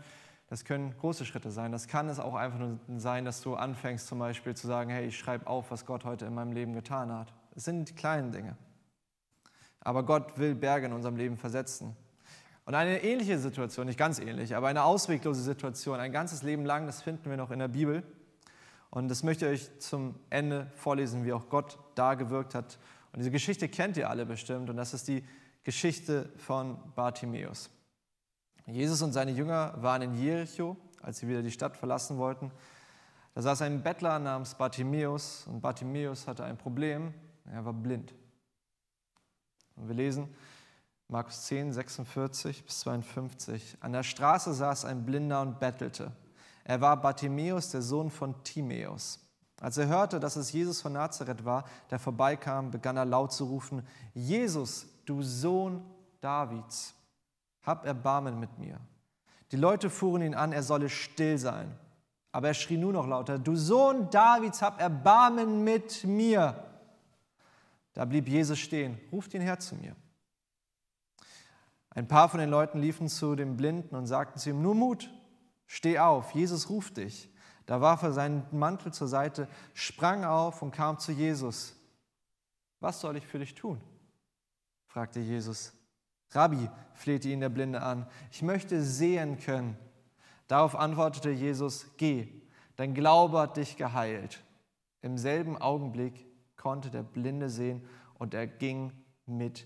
das 0.48 0.66
können 0.66 0.96
große 0.98 1.26
Schritte 1.26 1.52
sein. 1.52 1.72
Das 1.72 1.88
kann 1.88 2.10
es 2.10 2.20
auch 2.20 2.36
einfach 2.36 2.60
nur 2.60 2.80
sein, 2.98 3.26
dass 3.26 3.42
du 3.42 3.56
anfängst 3.56 4.08
zum 4.08 4.20
Beispiel 4.20 4.56
zu 4.56 4.68
sagen, 4.68 4.92
hey, 4.92 5.08
ich 5.08 5.18
schreibe 5.18 5.48
auf, 5.48 5.72
was 5.72 5.86
Gott 5.86 6.06
heute 6.06 6.26
in 6.26 6.34
meinem 6.36 6.52
Leben 6.52 6.74
getan 6.74 7.12
hat. 7.12 7.34
Es 7.56 7.64
sind 7.66 7.90
die 7.90 7.96
kleinen 7.96 8.32
Dinge. 8.32 8.56
Aber 9.80 10.04
Gott 10.04 10.38
will 10.38 10.54
Berge 10.56 10.88
in 10.88 10.94
unserem 10.94 11.16
Leben 11.16 11.38
versetzen. 11.38 11.96
Und 12.66 12.74
eine 12.74 13.04
ähnliche 13.04 13.38
Situation, 13.38 13.86
nicht 13.86 14.00
ganz 14.00 14.20
ähnlich, 14.20 14.56
aber 14.56 14.68
eine 14.68 14.84
ausweglose 14.84 15.42
Situation, 15.42 16.00
ein 16.00 16.12
ganzes 16.12 16.42
Leben 16.42 16.66
lang, 16.66 16.88
das 16.88 17.02
finden 17.04 17.30
wir 17.30 17.38
noch 17.38 17.52
in 17.52 17.60
der 17.60 17.68
Bibel. 17.68 18.04
Und 18.90 19.08
das 19.10 19.24
möchte 19.24 19.46
ich 19.46 19.62
euch 19.62 19.80
zum 19.80 20.16
Ende 20.30 20.72
vorlesen, 20.76 21.26
wie 21.26 21.34
auch 21.34 21.50
Gott 21.50 21.78
da 21.94 22.16
gewirkt 22.16 22.56
hat. 22.56 22.80
Und 23.12 23.20
diese 23.20 23.30
Geschichte 23.30 23.70
kennt 23.70 23.98
ihr 23.98 24.10
alle 24.10 24.26
bestimmt. 24.26 24.70
Und 24.70 24.78
das 24.78 24.94
ist 24.94 25.08
die 25.08 25.24
Geschichte 25.64 26.30
von 26.38 26.78
Bartimäus. 26.96 27.70
Jesus 28.66 29.02
und 29.02 29.14
seine 29.14 29.32
Jünger 29.32 29.76
waren 29.78 30.02
in 30.02 30.16
Jericho, 30.16 30.76
als 31.02 31.20
sie 31.20 31.28
wieder 31.28 31.44
die 31.44 31.52
Stadt 31.52 31.78
verlassen 31.78 32.18
wollten. 32.18 32.52
Da 33.36 33.42
saß 33.42 33.62
ein 33.62 33.84
Bettler 33.84 34.18
namens 34.18 34.56
Bartimäus 34.56 35.46
und 35.48 35.62
Bartimäus 35.62 36.28
hatte 36.28 36.46
ein 36.46 36.58
Problem. 36.58 37.14
Er 37.52 37.64
war 37.64 37.74
blind. 37.74 38.16
Und 39.76 39.88
wir 39.88 39.96
lesen, 39.96 40.34
Markus 41.08 41.44
10, 41.46 41.72
46 41.72 42.66
bis 42.66 42.80
52. 42.80 43.78
An 43.80 43.94
der 43.94 44.04
Straße 44.04 44.54
saß 44.54 44.86
ein 44.86 45.06
Blinder 45.06 45.42
und 45.42 45.60
bettelte. 45.60 46.12
Er 46.64 46.82
war 46.82 47.00
Bartimäus, 47.00 47.70
der 47.70 47.84
Sohn 47.84 48.10
von 48.10 48.44
Timäus. 48.44 49.20
Als 49.62 49.78
er 49.78 49.88
hörte, 49.88 50.20
dass 50.20 50.36
es 50.36 50.52
Jesus 50.52 50.82
von 50.82 50.94
Nazareth 50.94 51.46
war, 51.46 51.66
der 51.92 52.00
vorbeikam, 52.00 52.72
begann 52.72 52.98
er 52.98 53.06
laut 53.06 53.32
zu 53.32 53.46
rufen, 53.46 53.88
Jesus, 54.14 54.88
du 55.06 55.22
Sohn 55.22 55.86
Davids, 56.22 56.94
hab 57.62 57.86
Erbarmen 57.86 58.40
mit 58.40 58.58
mir. 58.58 58.80
Die 59.52 59.58
Leute 59.58 59.90
fuhren 59.90 60.24
ihn 60.24 60.36
an, 60.36 60.52
er 60.54 60.64
solle 60.64 60.90
still 60.90 61.38
sein. 61.38 61.78
Aber 62.32 62.48
er 62.48 62.54
schrie 62.56 62.78
nur 62.78 62.92
noch 62.92 63.08
lauter, 63.08 63.38
du 63.38 63.56
Sohn 63.56 64.10
Davids, 64.10 64.62
hab 64.62 64.82
Erbarmen 64.82 65.64
mit 65.64 66.04
mir. 66.04 66.66
Da 67.94 68.04
blieb 68.06 68.28
Jesus 68.28 68.60
stehen, 68.60 69.00
ruft 69.12 69.34
ihn 69.36 69.42
her 69.42 69.60
zu 69.60 69.76
mir. 69.76 69.96
Ein 71.96 72.10
paar 72.10 72.28
von 72.28 72.42
den 72.42 72.50
Leuten 72.50 72.80
liefen 72.80 73.08
zu 73.08 73.36
dem 73.36 73.56
Blinden 73.56 73.96
und 73.96 74.06
sagten 74.06 74.38
zu 74.38 74.50
ihm, 74.50 74.62
nur 74.62 74.76
Mut, 74.76 75.10
steh 75.66 75.98
auf, 75.98 76.32
Jesus 76.32 76.70
ruft 76.70 76.98
dich. 76.98 77.32
Da 77.66 77.82
warf 77.82 78.04
er 78.04 78.12
seinen 78.12 78.46
Mantel 78.52 78.94
zur 78.94 79.08
Seite, 79.08 79.48
sprang 79.74 80.24
auf 80.24 80.62
und 80.62 80.72
kam 80.72 81.00
zu 81.00 81.14
Jesus. 81.14 81.76
Was 82.80 83.00
soll 83.00 83.18
ich 83.18 83.26
für 83.26 83.40
dich 83.40 83.56
tun? 83.56 83.82
fragte 84.88 85.20
Jesus. 85.22 85.74
Rabbi, 86.32 86.70
flehte 86.94 87.30
ihn 87.30 87.40
der 87.40 87.50
Blinde 87.50 87.82
an, 87.82 88.08
ich 88.30 88.42
möchte 88.42 88.84
sehen 88.84 89.40
können. 89.40 89.78
Darauf 90.48 90.76
antwortete 90.76 91.30
Jesus, 91.32 91.88
geh, 91.98 92.28
dein 92.76 92.94
Glaube 92.94 93.40
hat 93.40 93.58
dich 93.58 93.78
geheilt. 93.78 94.44
Im 95.02 95.18
selben 95.18 95.58
Augenblick 95.58 96.26
konnte 96.58 96.92
der 96.92 97.04
Blinde 97.04 97.50
sehen 97.50 97.88
und 98.16 98.34
er 98.34 98.48
ging 98.48 98.92
mit 99.26 99.66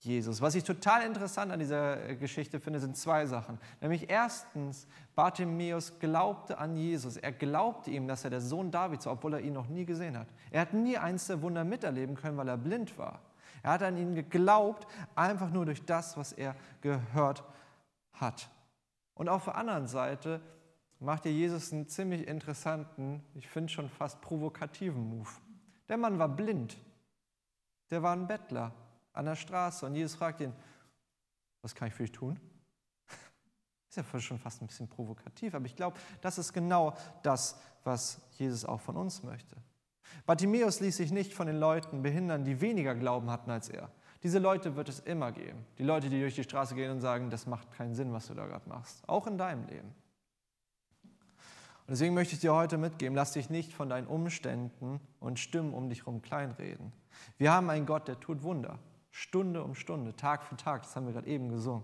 Jesus. 0.00 0.40
Was 0.40 0.54
ich 0.54 0.62
total 0.62 1.02
interessant 1.02 1.50
an 1.50 1.58
dieser 1.58 2.08
äh, 2.08 2.14
Geschichte 2.14 2.60
finde, 2.60 2.78
sind 2.78 2.96
zwei 2.96 3.26
Sachen. 3.26 3.58
Nämlich 3.80 4.08
erstens, 4.08 4.86
Bartimäus 5.16 5.98
glaubte 5.98 6.58
an 6.58 6.76
Jesus. 6.76 7.16
Er 7.16 7.32
glaubte 7.32 7.90
ihm, 7.90 8.06
dass 8.06 8.22
er 8.22 8.30
der 8.30 8.40
Sohn 8.40 8.70
Davids 8.70 9.06
war, 9.06 9.14
obwohl 9.14 9.34
er 9.34 9.40
ihn 9.40 9.54
noch 9.54 9.68
nie 9.68 9.84
gesehen 9.84 10.16
hat. 10.16 10.28
Er 10.52 10.60
hat 10.60 10.72
nie 10.72 10.96
eins 10.96 11.26
der 11.26 11.42
Wunder 11.42 11.64
miterleben 11.64 12.14
können, 12.14 12.36
weil 12.36 12.48
er 12.48 12.56
blind 12.56 12.96
war. 12.96 13.20
Er 13.64 13.72
hat 13.72 13.82
an 13.82 13.96
ihn 13.96 14.14
geglaubt, 14.14 14.86
einfach 15.16 15.50
nur 15.50 15.66
durch 15.66 15.84
das, 15.84 16.16
was 16.16 16.32
er 16.32 16.54
gehört 16.80 17.42
hat. 18.12 18.48
Und 19.14 19.28
auf 19.28 19.46
der 19.46 19.56
anderen 19.56 19.88
Seite 19.88 20.40
macht 21.00 21.24
dir 21.24 21.32
Jesus 21.32 21.72
einen 21.72 21.88
ziemlich 21.88 22.28
interessanten, 22.28 23.24
ich 23.34 23.48
finde 23.48 23.72
schon 23.72 23.88
fast 23.88 24.20
provokativen 24.20 25.08
Move. 25.08 25.28
Der 25.88 25.96
Mann 25.96 26.20
war 26.20 26.28
blind. 26.28 26.76
Der 27.90 28.02
war 28.02 28.14
ein 28.14 28.28
Bettler 28.28 28.72
an 29.18 29.26
der 29.26 29.36
Straße 29.36 29.84
und 29.84 29.94
Jesus 29.94 30.14
fragt 30.14 30.40
ihn, 30.40 30.52
was 31.62 31.74
kann 31.74 31.88
ich 31.88 31.94
für 31.94 32.04
dich 32.04 32.12
tun? 32.12 32.38
Ist 33.88 33.96
ja 33.96 34.20
schon 34.20 34.38
fast 34.38 34.62
ein 34.62 34.66
bisschen 34.68 34.88
provokativ, 34.88 35.54
aber 35.54 35.66
ich 35.66 35.74
glaube, 35.74 35.98
das 36.20 36.38
ist 36.38 36.52
genau 36.52 36.96
das, 37.22 37.60
was 37.84 38.20
Jesus 38.32 38.64
auch 38.64 38.80
von 38.80 38.96
uns 38.96 39.22
möchte. 39.22 39.56
Bartimäus 40.24 40.80
ließ 40.80 40.96
sich 40.96 41.10
nicht 41.10 41.34
von 41.34 41.46
den 41.46 41.58
Leuten 41.58 42.02
behindern, 42.02 42.44
die 42.44 42.60
weniger 42.60 42.94
Glauben 42.94 43.30
hatten 43.30 43.50
als 43.50 43.68
er. 43.68 43.90
Diese 44.22 44.38
Leute 44.38 44.76
wird 44.76 44.88
es 44.88 45.00
immer 45.00 45.32
geben. 45.32 45.64
Die 45.78 45.84
Leute, 45.84 46.08
die 46.08 46.20
durch 46.20 46.34
die 46.34 46.42
Straße 46.42 46.74
gehen 46.74 46.90
und 46.90 47.00
sagen, 47.00 47.30
das 47.30 47.46
macht 47.46 47.70
keinen 47.72 47.94
Sinn, 47.94 48.12
was 48.12 48.26
du 48.26 48.34
da 48.34 48.46
gerade 48.46 48.68
machst. 48.68 49.08
Auch 49.08 49.26
in 49.26 49.38
deinem 49.38 49.66
Leben. 49.66 49.94
Und 51.88 51.92
deswegen 51.92 52.14
möchte 52.14 52.34
ich 52.34 52.40
dir 52.40 52.54
heute 52.54 52.76
mitgeben, 52.76 53.14
lass 53.14 53.32
dich 53.32 53.48
nicht 53.48 53.72
von 53.72 53.88
deinen 53.88 54.06
Umständen 54.06 55.00
und 55.20 55.38
Stimmen 55.38 55.72
um 55.72 55.88
dich 55.88 56.00
herum 56.00 56.20
kleinreden. 56.20 56.92
Wir 57.38 57.52
haben 57.52 57.70
einen 57.70 57.86
Gott, 57.86 58.08
der 58.08 58.20
tut 58.20 58.42
Wunder. 58.42 58.78
Stunde 59.18 59.64
um 59.64 59.74
Stunde, 59.74 60.14
Tag 60.14 60.44
für 60.44 60.56
Tag. 60.56 60.82
Das 60.82 60.94
haben 60.94 61.06
wir 61.06 61.12
gerade 61.12 61.26
eben 61.26 61.48
gesungen. 61.48 61.82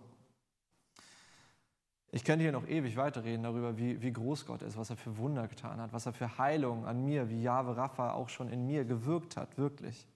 Ich 2.12 2.22
könnte 2.22 2.44
hier 2.44 2.52
noch 2.52 2.68
ewig 2.68 2.96
weiterreden 2.96 3.42
darüber, 3.42 3.76
wie, 3.76 4.00
wie 4.00 4.12
groß 4.12 4.46
Gott 4.46 4.62
ist, 4.62 4.76
was 4.76 4.90
er 4.90 4.96
für 4.96 5.18
Wunder 5.18 5.48
getan 5.48 5.80
hat, 5.80 5.92
was 5.92 6.06
er 6.06 6.12
für 6.12 6.38
Heilung 6.38 6.86
an 6.86 7.04
mir, 7.04 7.28
wie 7.30 7.42
Jahwe 7.42 7.76
Rapha 7.76 8.12
auch 8.12 8.28
schon 8.28 8.50
in 8.50 8.68
mir 8.68 8.84
gewirkt 8.84 9.36
hat, 9.36 9.58
wirklich. 9.58 10.06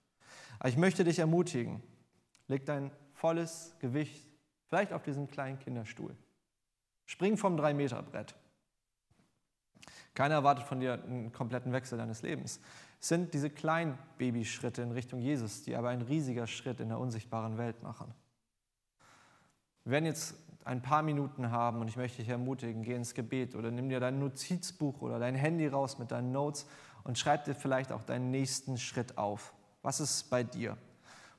Aber 0.61 0.69
ich 0.69 0.77
möchte 0.77 1.03
dich 1.03 1.19
ermutigen, 1.19 1.83
leg 2.47 2.65
dein 2.67 2.93
volles 3.15 3.75
Gewicht 3.81 4.25
vielleicht 4.69 4.93
auf 4.93 5.03
diesen 5.03 5.27
kleinen 5.27 5.59
Kinderstuhl. 5.59 6.15
Spring 7.05 7.37
vom 7.37 7.57
Drei-Meter-Brett. 7.57 8.37
Keiner 10.15 10.37
erwartet 10.37 10.67
von 10.67 10.79
dir 10.79 11.03
einen 11.03 11.33
kompletten 11.33 11.73
Wechsel 11.73 11.99
deines 11.99 12.23
Lebens. 12.23 12.61
Es 13.01 13.09
sind 13.09 13.33
diese 13.33 13.51
kleinen 13.51 13.99
Babyschritte 14.17 14.83
in 14.83 14.91
Richtung 14.93 15.21
Jesus, 15.21 15.63
die 15.63 15.77
aber 15.77 15.91
ein 15.91 16.03
riesiger 16.03 16.47
Schritt 16.47 16.81
in 16.81 16.89
der 16.89 16.99
unsichtbaren 16.99 17.57
Welt 17.57 17.83
machen. 17.83 18.13
Wir 19.85 19.93
werden 19.93 20.07
jetzt 20.07 20.35
ein 20.65 20.83
paar 20.83 21.03
Minuten 21.03 21.51
haben 21.51 21.81
und 21.81 21.89
ich 21.89 21.97
möchte 21.97 22.19
dich 22.19 22.29
ermutigen, 22.29 22.83
geh 22.83 22.95
ins 22.95 23.15
Gebet 23.15 23.55
oder 23.55 23.71
nimm 23.71 23.89
dir 23.89 24.01
dein 24.01 24.19
Notizbuch 24.19 25.01
oder 25.01 25.19
dein 25.19 25.35
Handy 25.35 25.67
raus 25.67 25.99
mit 25.99 26.11
deinen 26.11 26.33
Notes 26.33 26.67
und 27.05 27.19
schreib 27.19 27.45
dir 27.45 27.55
vielleicht 27.55 27.93
auch 27.93 28.03
deinen 28.03 28.31
nächsten 28.31 28.77
Schritt 28.77 29.17
auf. 29.17 29.55
Was 29.81 30.01
ist 30.01 30.29
bei 30.29 30.43
dir? 30.43 30.77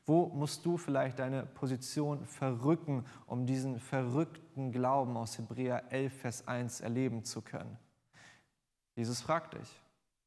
Wo 0.06 0.26
musst 0.28 0.65
du 0.65 0.78
vielleicht 0.78 1.19
deine 1.19 1.45
Position 1.45 2.26
verrücken, 2.26 3.06
um 3.28 3.45
diesen 3.45 3.80
verrückten 3.80 4.72
Glauben 4.72 5.15
aus 5.15 5.38
Hebräer 5.38 5.91
11, 5.91 6.13
Vers 6.13 6.48
1 6.48 6.82
erleben 6.82 7.24
zu 7.24 7.43
können? 7.43 7.78
Jesus 8.95 9.22
fragt 9.22 9.54
dich, 9.54 9.69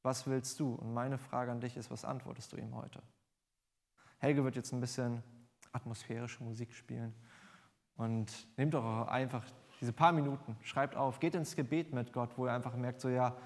was 0.02 0.26
willst 0.26 0.58
du? 0.60 0.74
Und 0.74 0.92
meine 0.94 1.18
Frage 1.18 1.52
an 1.52 1.60
dich 1.60 1.76
ist, 1.76 1.90
was 1.90 2.04
antwortest 2.04 2.52
du 2.52 2.56
ihm 2.56 2.74
heute? 2.74 3.02
Helge 4.18 4.44
wird 4.44 4.56
jetzt 4.56 4.72
ein 4.72 4.80
bisschen 4.80 5.22
atmosphärische 5.72 6.42
Musik 6.42 6.72
spielen. 6.72 7.14
Und 7.96 8.30
nehmt 8.56 8.74
doch 8.74 9.06
einfach 9.08 9.44
diese 9.80 9.92
paar 9.92 10.12
Minuten, 10.12 10.56
schreibt 10.62 10.96
auf, 10.96 11.18
geht 11.18 11.34
ins 11.34 11.56
Gebet 11.56 11.92
mit 11.92 12.12
Gott, 12.12 12.30
wo 12.36 12.46
ihr 12.46 12.52
einfach 12.52 12.74
merkt, 12.76 13.00
so 13.00 13.08
ja, 13.08 13.36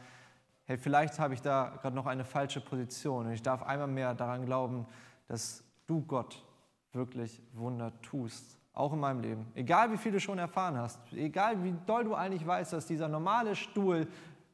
hey, 0.64 0.76
vielleicht 0.76 1.18
habe 1.18 1.34
ich 1.34 1.40
da 1.40 1.78
gerade 1.80 1.96
noch 1.96 2.06
eine 2.06 2.24
falsche 2.24 2.60
Position 2.60 3.26
und 3.26 3.32
ich 3.32 3.42
darf 3.42 3.62
einmal 3.62 3.88
mehr 3.88 4.14
daran 4.14 4.44
glauben, 4.44 4.86
dass 5.28 5.64
du 5.86 6.02
Gott 6.02 6.44
wirklich 6.92 7.42
Wunder 7.52 7.92
tust, 8.02 8.58
auch 8.72 8.92
in 8.92 9.00
meinem 9.00 9.20
Leben. 9.20 9.46
Egal 9.54 9.90
wie 9.92 9.96
viel 9.96 10.12
du 10.12 10.20
schon 10.20 10.38
erfahren 10.38 10.76
hast, 10.76 11.00
egal 11.12 11.62
wie 11.64 11.74
doll 11.86 12.04
du 12.04 12.14
eigentlich 12.14 12.46
weißt, 12.46 12.72
dass 12.72 12.86
dieser 12.86 13.08
normale 13.08 13.56
Stuhl 13.56 14.06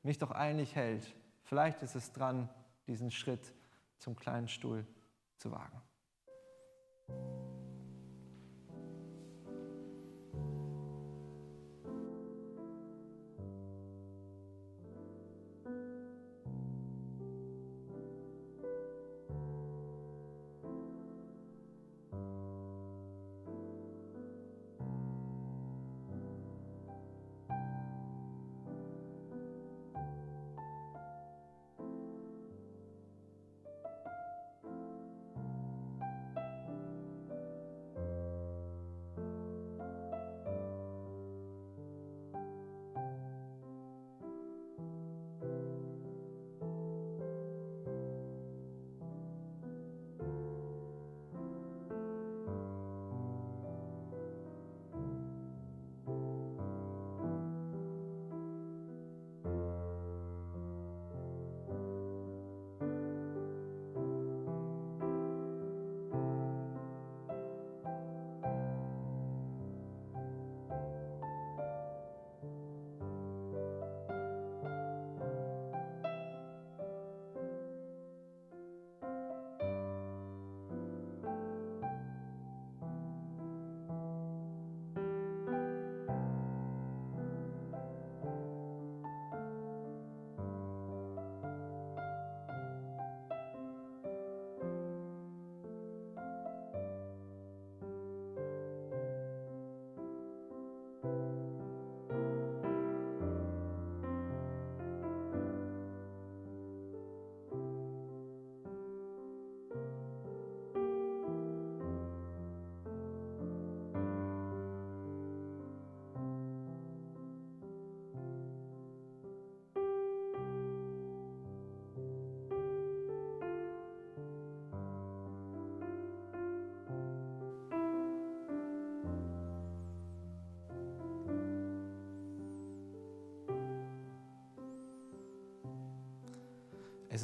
mich 0.02 0.18
doch 0.18 0.30
eigentlich 0.30 0.76
hält, 0.76 1.12
vielleicht 1.52 1.82
ist 1.82 1.94
es 1.94 2.10
dran, 2.14 2.48
diesen 2.86 3.10
Schritt 3.10 3.52
zum 3.98 4.16
kleinen 4.16 4.48
Stuhl 4.48 4.86
zu 5.36 5.52
wagen. 5.52 5.82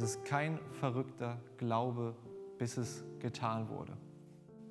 Es 0.01 0.11
ist 0.11 0.23
kein 0.23 0.59
verrückter 0.79 1.41
Glaube, 1.57 2.15
bis 2.57 2.77
es 2.77 3.03
getan 3.19 3.67
wurde. 3.67 3.97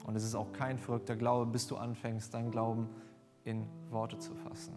Und 0.07 0.16
es 0.16 0.24
ist 0.24 0.35
auch 0.35 0.55
kein 0.55 0.79
verrückter 0.79 1.16
Glaube, 1.16 1.45
bis 1.45 1.66
du 1.66 1.76
anfängst, 1.76 2.33
deinen 2.33 2.51
Glauben 2.51 2.89
in 3.45 3.68
Worte 3.91 4.18
zu 4.18 4.35
fassen. 4.35 4.72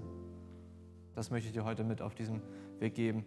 Das 1.16 1.32
möchte 1.32 1.48
ich 1.48 1.54
dir 1.54 1.64
heute 1.64 1.86
mit 1.86 2.02
auf 2.02 2.16
diesem 2.16 2.42
Weg 2.80 2.96
geben. 2.96 3.24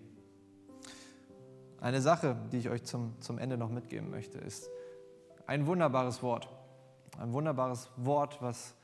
Eine 1.81 2.03
Sache, 2.03 2.37
die 2.53 2.59
ich 2.59 2.69
euch 2.69 2.85
zum, 2.85 3.19
zum 3.23 3.39
Ende 3.39 3.57
noch 3.57 3.71
mitgeben 3.71 4.11
möchte, 4.11 4.37
ist 4.37 4.69
ein 5.47 5.67
wunderbares 5.67 6.23
Wort. 6.23 6.51
Ein 7.17 7.33
wunderbares 7.33 7.91
Wort, 7.97 8.43
was, 8.43 8.77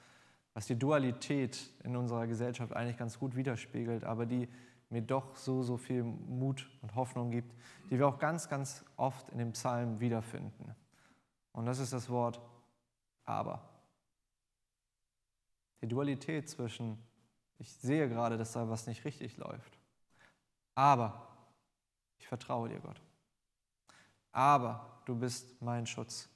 was 0.55 0.65
die 0.65 0.79
Dualität 0.79 1.61
in 1.85 1.95
unserer 1.95 2.27
Gesellschaft 2.27 2.75
eigentlich 2.75 2.97
ganz 2.97 3.19
gut 3.19 3.37
widerspiegelt, 3.37 4.05
aber 4.05 4.25
die 4.25 4.49
mir 4.91 5.03
doch 5.03 5.37
so, 5.37 5.63
so 5.63 5.77
viel 5.77 6.03
Mut 6.03 6.69
und 6.83 6.95
Hoffnung 6.95 7.31
gibt, 7.31 7.55
die 7.89 7.99
wir 7.99 8.09
auch 8.09 8.19
ganz, 8.19 8.49
ganz 8.49 8.85
oft 8.97 9.29
in 9.31 9.39
dem 9.39 9.53
Psalm 9.53 10.01
wiederfinden. 10.01 10.75
Und 11.53 11.67
das 11.67 11.79
ist 11.79 11.93
das 11.93 12.11
Wort 12.11 12.41
aber. 13.25 13.63
Die 15.81 15.89
Dualität 15.89 16.49
zwischen, 16.49 16.99
ich 17.59 17.73
sehe 17.73 18.09
gerade, 18.09 18.37
dass 18.37 18.53
da 18.53 18.69
was 18.69 18.87
nicht 18.87 19.05
richtig 19.05 19.37
läuft, 19.37 19.79
aber 20.75 21.27
ich 22.19 22.27
vertraue 22.27 22.69
dir, 22.69 22.81
Gott. 22.81 23.01
Aber 24.33 25.03
du 25.07 25.15
bist 25.15 25.61
mein 25.63 25.87
Schutz. 25.87 26.29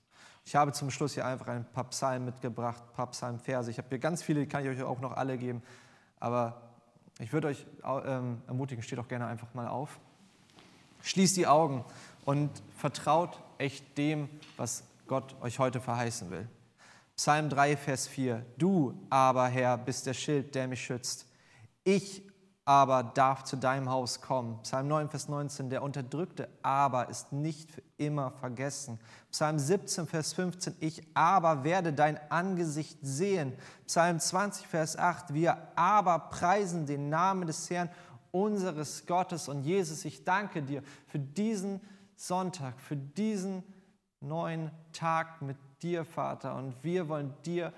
Ich 0.45 0.55
habe 0.57 0.73
zum 0.73 0.91
Schluss 0.91 1.15
hier 1.15 1.27
einfach 1.27 1.49
ein 1.49 1.71
paar 1.73 1.85
Psalmen 1.85 2.27
mitgebracht, 2.27 2.83
ein 2.87 2.95
paar 2.95 3.11
Psalmverse. 3.11 3.71
Ich 3.71 3.79
habe 3.79 3.89
hier 3.89 3.99
ganz 3.99 4.23
viele, 4.23 4.41
die 4.41 4.47
kann 4.47 4.63
ich 4.63 4.71
euch 4.71 4.83
auch 4.83 5.01
noch 5.01 5.13
alle 5.13 5.39
geben. 5.39 5.63
Aber 6.21 6.74
ich 7.21 7.33
würde 7.33 7.49
euch 7.49 7.67
ähm, 7.85 8.43
ermutigen, 8.47 8.83
steht 8.83 8.99
doch 8.99 9.09
gerne 9.09 9.27
einfach 9.27 9.53
mal 9.55 9.69
auf. 9.69 10.01
Schließt 11.03 11.37
die 11.37 11.47
Augen 11.47 11.85
und 12.25 12.51
vertraut 12.77 13.41
echt 13.59 13.97
dem, 13.97 14.29
was 14.57 14.85
Gott 15.07 15.37
euch 15.41 15.59
heute 15.59 15.81
verheißen 15.81 16.31
will. 16.31 16.49
Psalm 17.17 17.49
3, 17.49 17.77
Vers 17.77 18.09
4. 18.09 18.45
Du 18.59 18.95
aber, 19.11 19.47
Herr, 19.47 19.79
bist 19.79 20.07
der 20.07 20.15
Schild, 20.15 20.55
der 20.55 20.67
mich 20.67 20.85
schützt. 20.85 21.27
Ich 21.85 22.24
aber 22.67 23.03
darf 23.03 23.45
zu 23.45 23.57
deinem 23.57 23.91
Haus 23.91 24.23
kommen. 24.23 24.61
Psalm 24.63 24.89
9, 24.89 25.11
Vers 25.11 25.29
19, 25.29 25.69
der 25.69 25.83
unterdrückte 25.83 26.49
aber 26.63 27.11
ist 27.11 27.33
nicht 27.33 27.71
für 27.71 27.83
immer 27.99 28.31
vergessen. 28.31 28.99
Psalm 29.31 29.59
17, 29.59 30.07
Vers 30.07 30.33
15, 30.33 30.77
ich 30.81 31.07
aber 31.15 31.65
werde 31.65 31.93
dein 31.93 32.19
Angesicht 32.31 32.99
sehen. 33.03 33.53
Psalm 33.87 34.19
20, 34.19 34.67
Vers 34.67 34.97
8, 34.97 35.35
wir 35.35 35.69
aber 35.77 36.19
preisen 36.19 36.87
den 36.87 37.11
Namen 37.11 37.47
des 37.47 37.69
Herrn, 37.69 37.91
unseres 38.31 39.07
Gottes. 39.07 39.49
Und 39.49 39.63
Jesus, 39.63 40.05
ich 40.05 40.25
danke 40.25 40.63
dir 40.63 40.83
für 41.07 41.21
diesen 41.21 41.81
Sonntag, 42.17 42.81
für 42.81 42.97
diesen 42.97 43.63
neuen 44.21 44.71
Tag 44.93 45.41
mit 45.43 45.57
dir, 45.83 46.05
Vater. 46.05 46.57
Und 46.57 46.83
wir 46.83 47.09
wollen 47.09 47.35
dir 47.45 47.73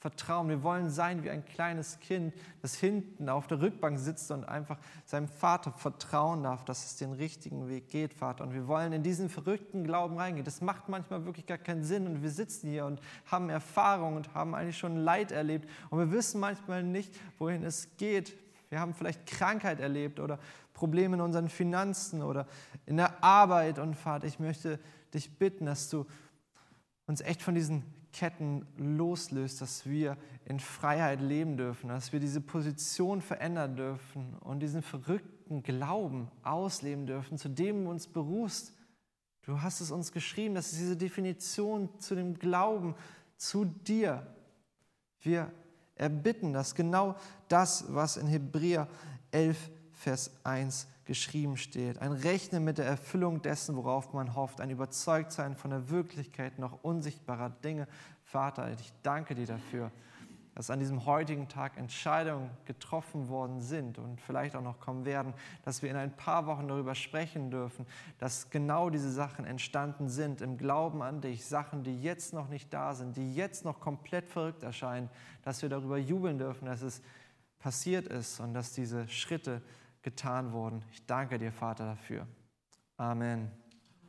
vertrauen. 0.00 0.48
Wir 0.48 0.62
wollen 0.62 0.88
sein 0.88 1.22
wie 1.22 1.30
ein 1.30 1.44
kleines 1.44 2.00
Kind, 2.00 2.34
das 2.62 2.74
hinten 2.74 3.28
auf 3.28 3.46
der 3.46 3.60
Rückbank 3.60 3.98
sitzt 3.98 4.30
und 4.30 4.48
einfach 4.48 4.78
seinem 5.04 5.28
Vater 5.28 5.72
vertrauen 5.72 6.42
darf, 6.42 6.64
dass 6.64 6.86
es 6.86 6.96
den 6.96 7.12
richtigen 7.12 7.68
Weg 7.68 7.90
geht, 7.90 8.14
Vater. 8.14 8.44
Und 8.44 8.54
wir 8.54 8.66
wollen 8.66 8.94
in 8.94 9.02
diesen 9.02 9.28
verrückten 9.28 9.84
Glauben 9.84 10.16
reingehen. 10.16 10.44
Das 10.44 10.62
macht 10.62 10.88
manchmal 10.88 11.26
wirklich 11.26 11.44
gar 11.44 11.58
keinen 11.58 11.84
Sinn. 11.84 12.06
Und 12.06 12.22
wir 12.22 12.30
sitzen 12.30 12.70
hier 12.70 12.86
und 12.86 13.00
haben 13.26 13.50
Erfahrung 13.50 14.16
und 14.16 14.32
haben 14.34 14.54
eigentlich 14.54 14.78
schon 14.78 14.96
Leid 14.96 15.32
erlebt. 15.32 15.68
Und 15.90 15.98
wir 15.98 16.10
wissen 16.10 16.40
manchmal 16.40 16.82
nicht, 16.82 17.14
wohin 17.38 17.62
es 17.62 17.94
geht. 17.98 18.34
Wir 18.70 18.80
haben 18.80 18.94
vielleicht 18.94 19.26
Krankheit 19.26 19.80
erlebt 19.80 20.18
oder 20.18 20.38
Probleme 20.72 21.16
in 21.16 21.20
unseren 21.20 21.50
Finanzen 21.50 22.22
oder 22.22 22.46
in 22.86 22.96
der 22.96 23.22
Arbeit. 23.22 23.78
Und 23.78 23.96
Vater, 23.96 24.26
ich 24.26 24.38
möchte 24.38 24.80
dich 25.12 25.36
bitten, 25.38 25.66
dass 25.66 25.90
du 25.90 26.06
uns 27.06 27.20
echt 27.20 27.42
von 27.42 27.54
diesen 27.54 27.84
Ketten 28.12 28.66
loslöst, 28.76 29.60
dass 29.60 29.86
wir 29.86 30.16
in 30.44 30.60
Freiheit 30.60 31.20
leben 31.20 31.56
dürfen, 31.56 31.88
dass 31.88 32.12
wir 32.12 32.20
diese 32.20 32.40
Position 32.40 33.20
verändern 33.20 33.76
dürfen 33.76 34.36
und 34.40 34.60
diesen 34.60 34.82
verrückten 34.82 35.62
Glauben 35.62 36.28
ausleben 36.42 37.06
dürfen, 37.06 37.38
zu 37.38 37.48
dem 37.48 37.84
du 37.84 37.90
uns 37.90 38.06
berufst. 38.06 38.72
Du 39.42 39.62
hast 39.62 39.80
es 39.80 39.90
uns 39.90 40.12
geschrieben, 40.12 40.54
das 40.54 40.72
ist 40.72 40.80
diese 40.80 40.96
Definition 40.96 41.88
zu 41.98 42.14
dem 42.14 42.38
Glauben 42.38 42.94
zu 43.36 43.64
dir. 43.64 44.26
Wir 45.20 45.50
erbitten, 45.94 46.52
dass 46.52 46.74
genau 46.74 47.16
das, 47.48 47.84
was 47.88 48.16
in 48.16 48.26
Hebräer 48.26 48.88
11, 49.30 49.70
Vers 49.92 50.30
1 50.44 50.86
geschrieben 51.10 51.56
steht. 51.56 51.98
Ein 51.98 52.12
Rechnen 52.12 52.62
mit 52.62 52.78
der 52.78 52.86
Erfüllung 52.86 53.42
dessen, 53.42 53.74
worauf 53.74 54.12
man 54.12 54.36
hofft. 54.36 54.60
Ein 54.60 54.70
Überzeugtsein 54.70 55.56
von 55.56 55.72
der 55.72 55.90
Wirklichkeit 55.90 56.60
noch 56.60 56.84
unsichtbarer 56.84 57.50
Dinge. 57.50 57.88
Vater, 58.22 58.70
ich 58.70 58.92
danke 59.02 59.34
dir 59.34 59.46
dafür, 59.46 59.90
dass 60.54 60.70
an 60.70 60.78
diesem 60.78 61.06
heutigen 61.06 61.48
Tag 61.48 61.76
Entscheidungen 61.78 62.48
getroffen 62.64 63.28
worden 63.28 63.60
sind 63.60 63.98
und 63.98 64.20
vielleicht 64.20 64.54
auch 64.54 64.62
noch 64.62 64.78
kommen 64.78 65.04
werden, 65.04 65.34
dass 65.64 65.82
wir 65.82 65.90
in 65.90 65.96
ein 65.96 66.16
paar 66.16 66.46
Wochen 66.46 66.68
darüber 66.68 66.94
sprechen 66.94 67.50
dürfen, 67.50 67.86
dass 68.20 68.48
genau 68.50 68.88
diese 68.88 69.10
Sachen 69.10 69.44
entstanden 69.44 70.08
sind 70.08 70.40
im 70.40 70.58
Glauben 70.58 71.02
an 71.02 71.20
dich, 71.20 71.44
Sachen, 71.44 71.82
die 71.82 72.00
jetzt 72.00 72.32
noch 72.32 72.48
nicht 72.48 72.72
da 72.72 72.94
sind, 72.94 73.16
die 73.16 73.34
jetzt 73.34 73.64
noch 73.64 73.80
komplett 73.80 74.28
verrückt 74.28 74.62
erscheinen, 74.62 75.10
dass 75.42 75.60
wir 75.60 75.68
darüber 75.68 75.98
jubeln 75.98 76.38
dürfen, 76.38 76.66
dass 76.66 76.82
es 76.82 77.02
passiert 77.58 78.06
ist 78.06 78.38
und 78.38 78.54
dass 78.54 78.74
diese 78.74 79.08
Schritte 79.08 79.60
getan 80.02 80.52
wurden. 80.52 80.84
Ich 80.92 81.06
danke 81.06 81.38
dir, 81.38 81.52
Vater, 81.52 81.84
dafür. 81.84 82.26
Amen. 82.96 83.59